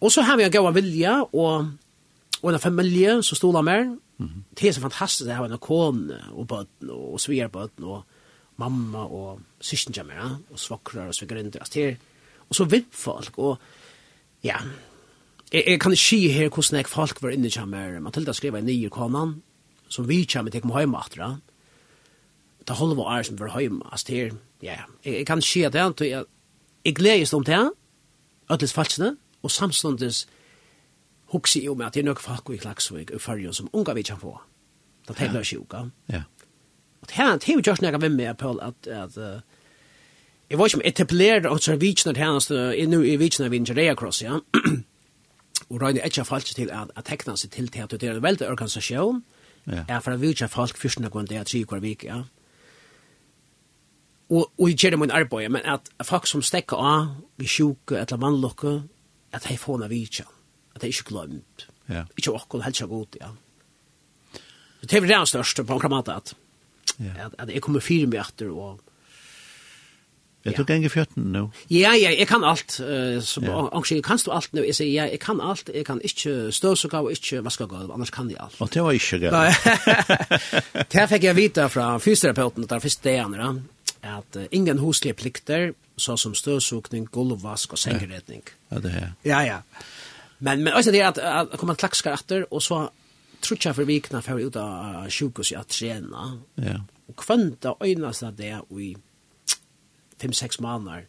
[0.00, 1.72] Og så har vi en gav vilja, og,
[2.42, 3.90] og en familie som stod av meg,
[4.58, 8.02] det er så fantastisk det her en kone og bøtten og svigerbøtten og
[8.60, 11.94] mamma og syskene kommer, ja, og svakrar og svigerinder altså det er
[12.48, 13.58] og så vipp folk og
[14.44, 14.58] ja
[15.52, 18.66] jeg, jeg kan ikke si her hvordan jeg folk var inne kjammer Matilda skrev en
[18.66, 19.38] nye konan
[19.88, 21.32] som vi kommer til å komme hjemme atra
[22.66, 24.32] det holder var er som var hjemme altså det er
[24.62, 26.24] ja jeg, jeg kan ikke si at det er jeg,
[26.84, 27.70] jeg gledes om det
[28.50, 30.24] Øtlis falskene, og samståndes
[31.32, 34.02] hugsi jo med at det er nok folk i Klaxvik og färjan som unga vi
[34.02, 34.40] kan få.
[35.08, 35.90] Det här blir sjuka.
[36.06, 36.22] Ja.
[37.00, 39.40] Og det här är ju just när jag vill med på at uh,
[40.50, 43.56] jeg var ikke som etablerad og så vitsna til hans i nu i vitsna vi
[43.56, 44.38] ikke Jerea Cross, ja.
[45.70, 48.22] og røyne ett falsk til at, at tekna seg til til at det er en
[48.22, 49.24] veldig organisasjon
[49.66, 49.84] Ja.
[49.88, 52.22] er for at vi ikke folk första gången det er tre kvar vik, ja
[54.30, 57.06] og og jeg ger min arbeid, men at folk som stekka av
[57.38, 58.82] vi sjuk eller vanlukke,
[59.32, 60.24] at hei fóna vitja
[60.74, 61.66] at det er ikke glemt.
[61.90, 62.04] Ja.
[62.16, 63.32] Ikke åkken, helst ikke godt, ja.
[64.80, 66.32] Det er det største på en kramat at,
[66.98, 67.26] ja.
[67.26, 68.80] at, at jeg kommer fire med etter og
[70.40, 71.42] Jeg tok enn i fjøtten nå.
[71.68, 72.78] Ja, ja, jeg kan alt.
[72.80, 73.58] Uh, som, ja.
[73.76, 74.62] Angst, jeg kan stå alt nå.
[74.64, 75.68] Jeg sier, ja, jeg kan alt.
[75.68, 78.56] Jeg kan ikke støvsuga og ikke vaske gulv, annars kan jeg alt.
[78.64, 79.36] Og det var ikke gøy.
[80.94, 83.36] det fikk jeg vite fra fysioterapeuten der første dagen,
[84.00, 88.40] ja, at uh, ingen huslige plikter, så som støvsugning, gulvvask og sengeredning.
[88.48, 89.12] Ja, ja det er.
[89.28, 89.60] Ja, ja.
[90.42, 92.90] Men men alltså det att att komma klackskar efter och så tror
[93.40, 96.40] trutcha för vikna för ut av sjukhus att träna.
[96.54, 96.84] Ja.
[97.06, 98.96] Och kvanta öjnasta det i
[100.18, 101.06] 5-6 månader.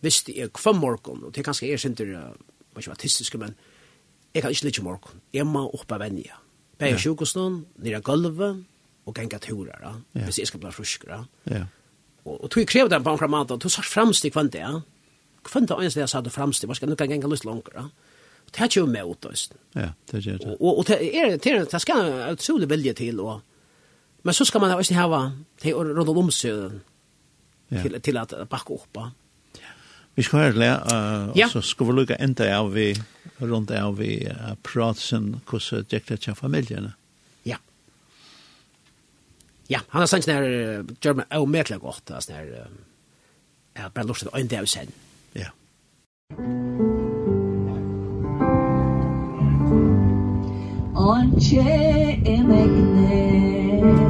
[0.00, 2.04] Visst det är kvar morgon och det kanske är inte
[2.74, 3.54] vad jag artistisk men
[4.32, 5.20] jag kan inte lite morgon.
[5.30, 6.36] Jag må uppe vänja.
[6.78, 6.98] På ja.
[6.98, 8.56] sjukhusen, nere golvet
[9.04, 9.92] och gänga turer då.
[10.12, 10.26] Ja.
[10.26, 11.04] Precis ska bli frisk.
[11.44, 11.66] Ja.
[12.22, 14.82] Och och tog kräva den på en kramat och tog framsteg kvanta.
[15.42, 16.68] Kvanta det jag sa det framstig.
[16.68, 17.88] Vad ska nu kan gänga lite längre då.
[18.50, 19.58] Og det er jo med åttøysten.
[19.78, 20.56] Ja, det gjør det.
[20.58, 23.40] Og, og det er det, det skal en utrolig vilje til, og,
[24.22, 25.20] men så skal man også ha
[25.62, 26.80] til å råde om seg
[27.70, 28.98] til, til at bakke opp.
[29.60, 29.70] Ja.
[30.18, 31.46] Vi skal høre det, uh, ja.
[31.46, 32.90] og så skal vi lukke enda av vi,
[33.38, 36.92] rundt av vi uh, pratsen, hvordan det gikk det til familiene.
[37.46, 37.62] Ja.
[39.70, 42.54] Ja, han har sagt sånn her, gjør meg avmerkelig godt, sånn her,
[43.70, 44.94] jeg har bare lurt til å øynde av sen.
[45.38, 45.54] Ja.
[46.34, 46.89] Ja.
[51.00, 54.09] آنچه امگنه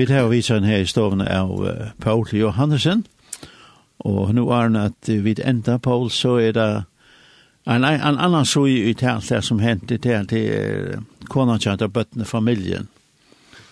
[0.00, 3.02] Vi tar visaren her i stovene av uh, Paul Johannesen,
[3.98, 6.68] og nå er han at uh, vid enda Paul så er det
[7.68, 12.24] en, en annan så i talt det som hendte til til er kona tjanta bøttene
[12.24, 12.88] familien.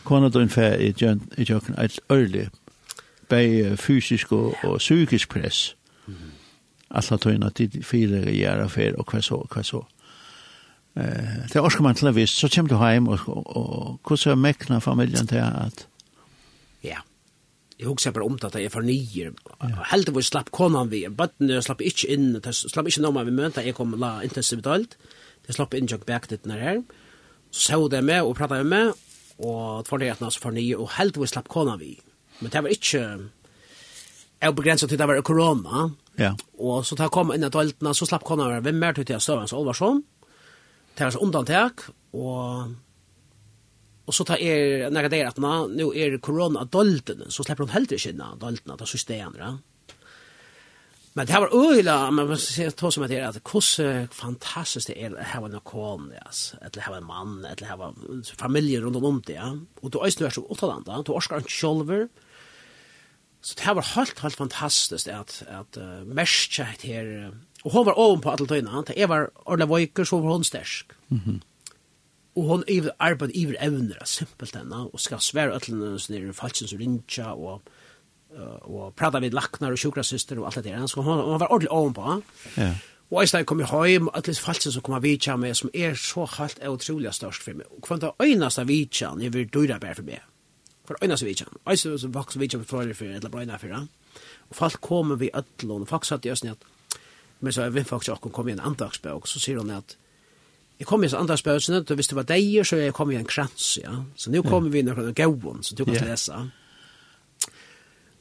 [0.04, 2.50] Kona døgn fær i tjøkken et ørlig,
[3.30, 5.76] bei fysisk og, og psykisk press.
[6.90, 9.86] Alla tøyna til fire gjæra fer og hva så, hva så.
[10.94, 14.44] Eh, det orskar man til å vise, så kommer du hjem og, og, og hvordan
[14.44, 15.87] mekna familien til at
[17.78, 19.30] jeg husker bare omtatt at jeg for nyer.
[19.92, 23.94] Heldigvis slapp konan vi, bøttene slapp ikke inn, slapp ikke noe vi mønta, jeg kom
[24.02, 24.96] la intensivt alt.
[25.46, 26.80] Det slapp inn jokk bakdittene her.
[27.54, 28.90] Så så det med og pratet med,
[29.38, 31.94] og for det at han for nye, og heldigvis slapp konan vi.
[32.40, 33.04] Men det var ikke,
[34.42, 36.32] jeg begrenset til det var korona, Ja.
[36.58, 39.22] Og så tar kom inn i døltene, så slapp konan vi, hvem er til å
[39.22, 40.02] støve hans Olvarsson?
[40.98, 41.84] Det var så undantek,
[42.18, 42.74] og
[44.08, 47.44] Och så tar er när det är att nå nu är er corona dolten så
[47.44, 48.98] släpper hon helt inte innan dolten att så
[49.38, 49.58] va.
[51.12, 53.80] Men det här var öjla, men man ser ta som att det är att koss
[54.10, 57.94] fantastiskt det är att ha en kon, yes, att ha en man, att ha
[58.36, 59.58] familjer runt om det, ja.
[59.80, 62.08] Och då är det så åtta då orskar inte själver.
[63.40, 67.32] Så det här var helt helt fantastiskt att att uh, mescha här
[67.62, 68.84] och hon var ovan på alla tiden.
[68.86, 70.86] Det var ordla vojker så var hon stärsk.
[71.08, 71.20] Mhm.
[71.26, 71.40] Mm
[72.38, 76.78] Og hon er arbeid iver evner, simpelt enn, og skal svære ætlene hos nere som
[76.78, 77.62] rinja, og,
[78.62, 80.86] og prata vid laknar og sjukrasyster og alt det der.
[80.86, 82.22] Så hon, hon var ordentlig ovenpå.
[82.56, 82.74] Ja.
[83.10, 85.94] Og jeg kom jeg heim, at litt falsen som kom av vidtja med, som er
[85.96, 87.68] så halt er utrolig størst for meg.
[87.72, 90.26] Og kvant av øynast av vidtja, jeg vil dyra bær for meg.
[90.84, 91.62] For øynast av vidtja, vitja.
[91.72, 93.86] Eisne som vaks vidtja for fyrir fyrir, eller brøyna fyrir.
[94.50, 96.68] Og folk kom vi ötlån, og folk satt i østene at,
[97.40, 99.96] men så er vi faktisk okkur kom i en andagsbøk, så sier hon at,
[100.78, 103.18] Jeg kom i så andra spørsmål, og hvis det var deg, så jeg kom i
[103.18, 103.96] en krans, ja.
[104.14, 106.10] Så nå kommer vi i noen gauon, så du kan yeah.
[106.12, 106.38] lese.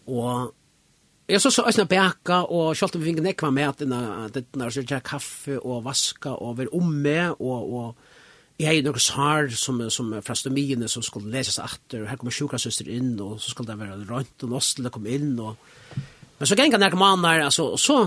[0.10, 0.56] Og
[1.30, 3.80] jeg så så øyne bæka, og selv om vi fikk nekva med at
[4.34, 7.96] denne, så jeg kaffe og vaska og være omme, og, og
[8.58, 12.34] jeg hadde noen sår som, som fra stomiene som skulle leses atter, og her kommer
[12.34, 15.60] sjukasøster inn, og så skulle det være rønt, og nostel kom inn, og...
[16.38, 18.04] Men så gikk han nærkene mannen, altså, og så,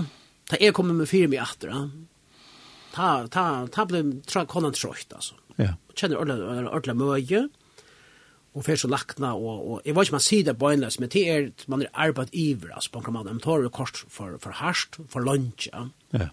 [0.51, 1.85] da jeg kommer med fire mye atter, ja
[2.93, 5.35] ta ta ta blev tra konan trøtt alltså.
[5.55, 5.75] Ja.
[5.95, 7.49] Känner alla alla møye.
[8.53, 11.29] Och fer så lackna och och eg var ikkje man ser det bönlös men det
[11.29, 14.97] är man är arbeid iver alltså på kan man tar det kort för för harst
[15.09, 15.69] for lunch.
[15.71, 15.89] Ja.
[16.09, 16.27] ja.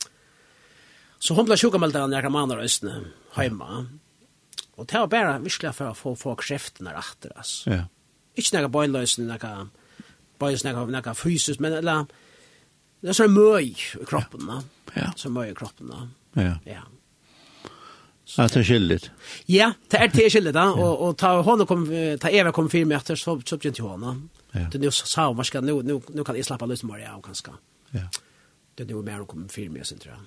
[1.19, 3.87] Så hon blev sjukmeld där när man har ösne hemma.
[4.75, 7.71] Och det var bara visst för att få få kräftorna atter altså.
[7.71, 7.85] Ja.
[8.35, 9.69] Inte några bönlösen några
[10.39, 12.07] bönlös några några fysisk men eller
[12.99, 14.57] Det er sånn møy i kroppen, da.
[14.97, 15.11] Ja.
[15.19, 16.09] Så møy i kroppen, da.
[16.43, 16.59] Ja.
[16.65, 16.83] Ja.
[18.25, 19.11] Så det är skilligt.
[19.47, 21.87] Ja, det är det skillet då och och ta hon kom
[22.21, 24.31] ta Eva kom film meter så så inte hon.
[24.73, 27.25] Det nu sa hon vad ska nu nu nu kan jag släppa lös Maria och
[27.25, 27.51] kanske.
[27.91, 28.09] Ja.
[28.75, 30.23] Det nu mer kom film meter sen tror jag.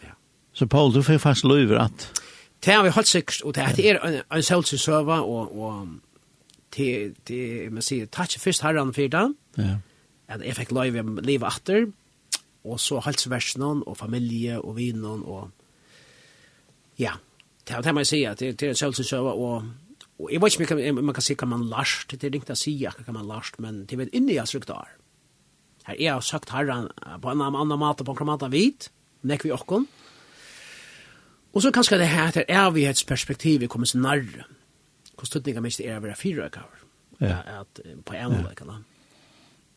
[0.00, 0.14] Ja.
[0.52, 2.22] Så Paul du får fast löver att
[2.64, 5.86] Det har vi hållit sig, och det är en, en sälsig söva, och, och
[6.76, 9.34] det, det, man säger, tack först herran för det.
[9.54, 9.78] Ja.
[10.44, 11.92] Jag fick löjv, jag lever efter,
[12.64, 15.50] og så halsversen og familie og vinen og
[16.98, 17.16] ja,
[17.68, 19.70] det er det man sier, det, det er en selvsynsøve og
[20.22, 22.58] Og jeg vet ikke om man kan si hva man last, det er ikke å
[22.58, 24.92] si hva man last, men det er inni jeg søkt der.
[25.88, 26.86] Her er jeg søkt herren
[27.22, 28.90] på en annen måte, på en annen måte hvit,
[29.26, 29.88] nek vi okkon.
[31.52, 34.46] Og så kanskje det her til evighetsperspektivet kommer så nærre.
[35.16, 36.86] Hvor støtninga minst er å være fire fyrøkaver.
[37.20, 37.40] Ja.
[37.60, 38.70] At, på en måte, kan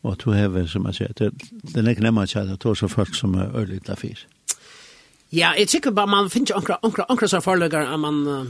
[0.06, 1.32] Og at du hever, som jeg sier, det,
[1.66, 4.20] det er ikke nemmere at det er så folk som er øyelig til fyr.
[5.34, 8.20] Ja, jeg tykker bare man finner ikke ankra, ankra, ankra som forløkker at man...
[8.26, 8.46] Uh,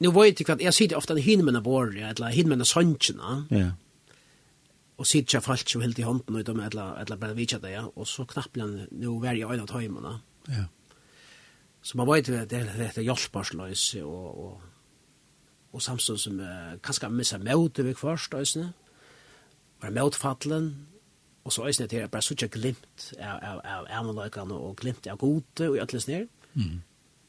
[0.00, 3.36] nu vet jeg hva, jeg sier det ofte at hinmene bor, ja, eller hinmene sannsjene.
[3.52, 3.68] Ja.
[4.96, 7.74] Og sier ikke falt som helt i hånden ut om, eller, eller bare vidtja det,
[7.76, 7.84] ja.
[7.96, 10.16] Og så knapper han nu vær i øyne av tøymene,
[10.52, 10.66] Ja.
[11.86, 14.62] Så man vet at det er hjelparsløs, og, og,
[15.72, 18.72] og samstånd som uh, kanskje misser møte vi først, og sånn
[19.82, 20.70] var motfallen,
[21.44, 25.18] og så øyne til at bare suttje glimt av, av, av amaløkene og glimt av
[25.20, 26.26] gode og øtles ned.
[26.54, 26.82] Mm.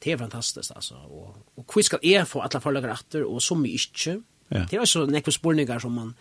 [0.04, 0.96] Det er fantastisk, altså.
[0.96, 4.20] Og, og hvor skal jeg få alle forløkene etter, og som vi ikke.
[4.52, 4.64] Ja.
[4.64, 6.14] Det er også nekve spurninger som man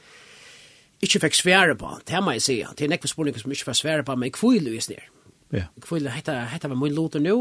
[1.02, 2.56] ikke fikk svære på, det må jeg si.
[2.78, 5.12] Det er nekve spurninger som ikke fikk svære på, men hvor er det ned?
[5.52, 5.64] Ja.
[5.88, 7.36] Hvor er det, hette var min låter nå,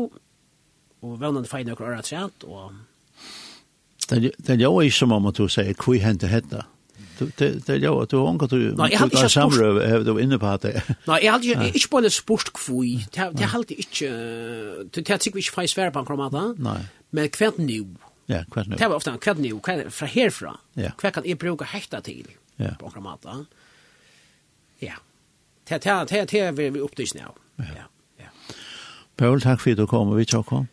[1.01, 2.75] og vennene feil nøkker året trent, og...
[4.05, 6.61] Det er jo ikke som om at du sier, hvor hente hette?
[7.37, 10.21] Det är jag att du onkel du Nej, jag hade du kan samla have du
[10.21, 10.81] inne på det.
[11.05, 13.05] Nej, jag hade inte på det sport kvui.
[13.11, 14.05] Det det hade inte
[14.91, 16.55] det hade sig vi fri svär på kromata.
[16.57, 16.85] Nej.
[17.09, 17.85] Men kvärt nu.
[18.25, 18.75] Ja, kvärt nu.
[18.75, 20.57] Det var ofta kvärt nu, kvärt från härifrån.
[20.97, 22.27] Kvärt kan jag bruka häkta till.
[22.55, 22.69] Ja.
[22.79, 23.45] På kromata.
[24.79, 24.93] Ja.
[25.67, 27.21] Det det det det vi vi upptäcks nu.
[27.55, 27.63] Ja.
[28.17, 28.25] Ja.
[29.15, 30.09] Paul, tack för att du kom.
[30.09, 30.65] och Vi tjockar.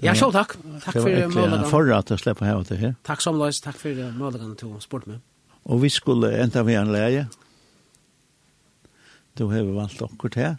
[0.00, 0.52] Ja, så takk.
[0.84, 1.30] Takk for muligheten.
[1.34, 2.94] Det var ekkert for at jeg slipper her og til her.
[3.06, 5.24] Takk som løs, takk for muligheten til å spørre meg.
[5.68, 7.26] Og vi skulle enda vi en leie.
[9.38, 10.56] Du har valgt okkur til.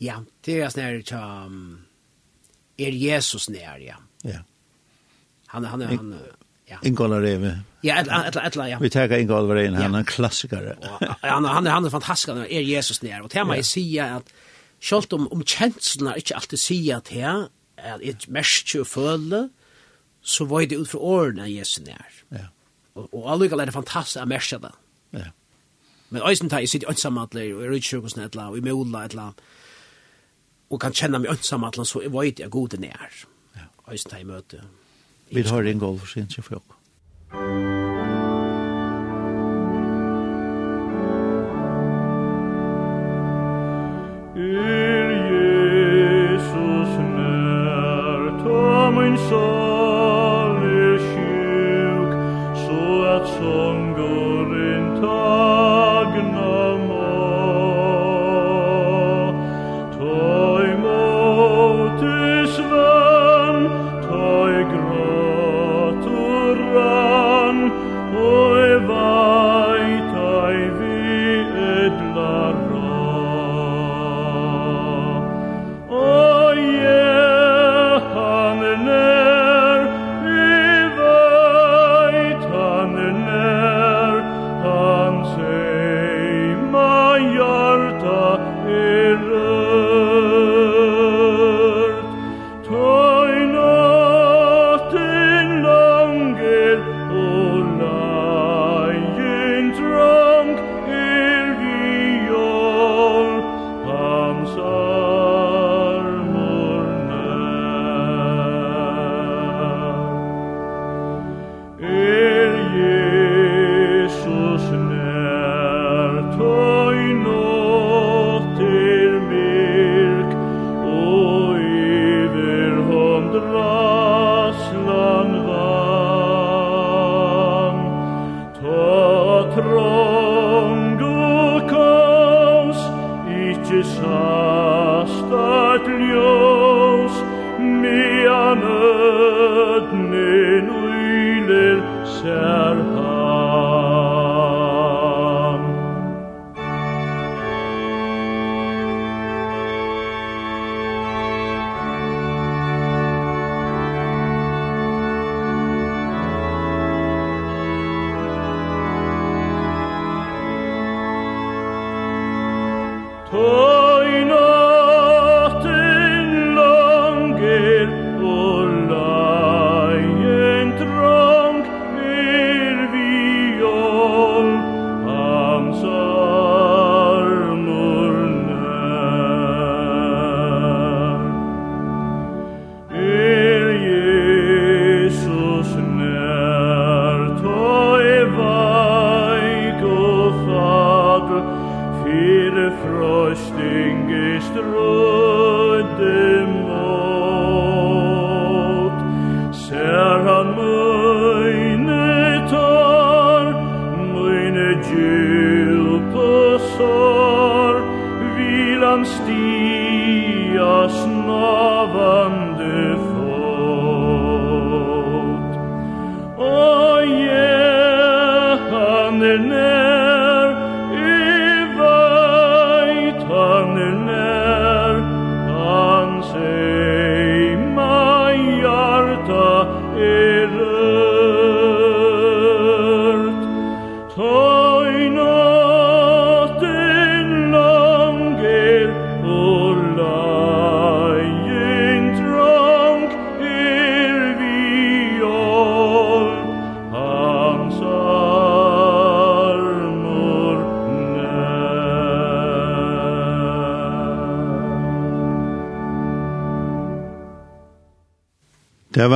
[0.00, 1.80] Ja, det er snær til um,
[2.80, 3.98] er Jesus nær, ja.
[4.24, 4.44] Ja.
[5.52, 6.12] Han, han, han, han
[6.70, 6.78] ja.
[6.86, 7.56] Ingolda Reve.
[7.82, 8.78] Ja, et eller annet, ja.
[8.80, 10.70] Vi tar Ingolda Reve, han er en klassiker.
[11.22, 13.24] han, han, han er fantastisk, han er Jesus nær.
[13.26, 14.30] Og til meg sier at
[14.80, 17.26] selv om, om kjenslene ikke alltid sier til
[17.80, 19.42] at jeg merker og føle,
[20.20, 22.22] så var det ut fra årene Jesus nær.
[22.30, 22.46] Ja
[22.94, 24.72] og allikevel er det fantastisk å merke det.
[25.20, 25.28] Ja.
[26.10, 28.58] Men øysen tar jeg sitt ønsamhandler, og jeg er ikke sjukhusen et eller annet, og
[28.58, 29.44] i Mola et eller annet,
[30.70, 33.22] og kan kjenne meg ønsamhandler, så jeg vet jeg god det er.
[33.56, 33.68] Ja.
[33.92, 34.62] Øysen tar jeg møte.
[35.30, 36.79] Vi har en golf, for sin for dere.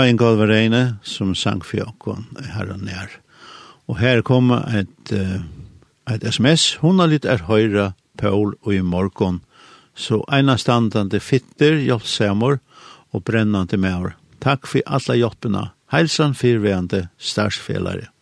[0.04, 3.18] en gav reine som sang for åkken her og nær.
[3.88, 6.78] Og her kom et, et sms.
[6.80, 9.42] Hun har litt er høyre Paul og i morgon.
[9.94, 12.58] Så ena standande fitter, hjelpsamor
[13.14, 15.68] og brennande med Takk for alle hjelpene.
[15.94, 18.10] Heilsan fyrvejande starsfelare.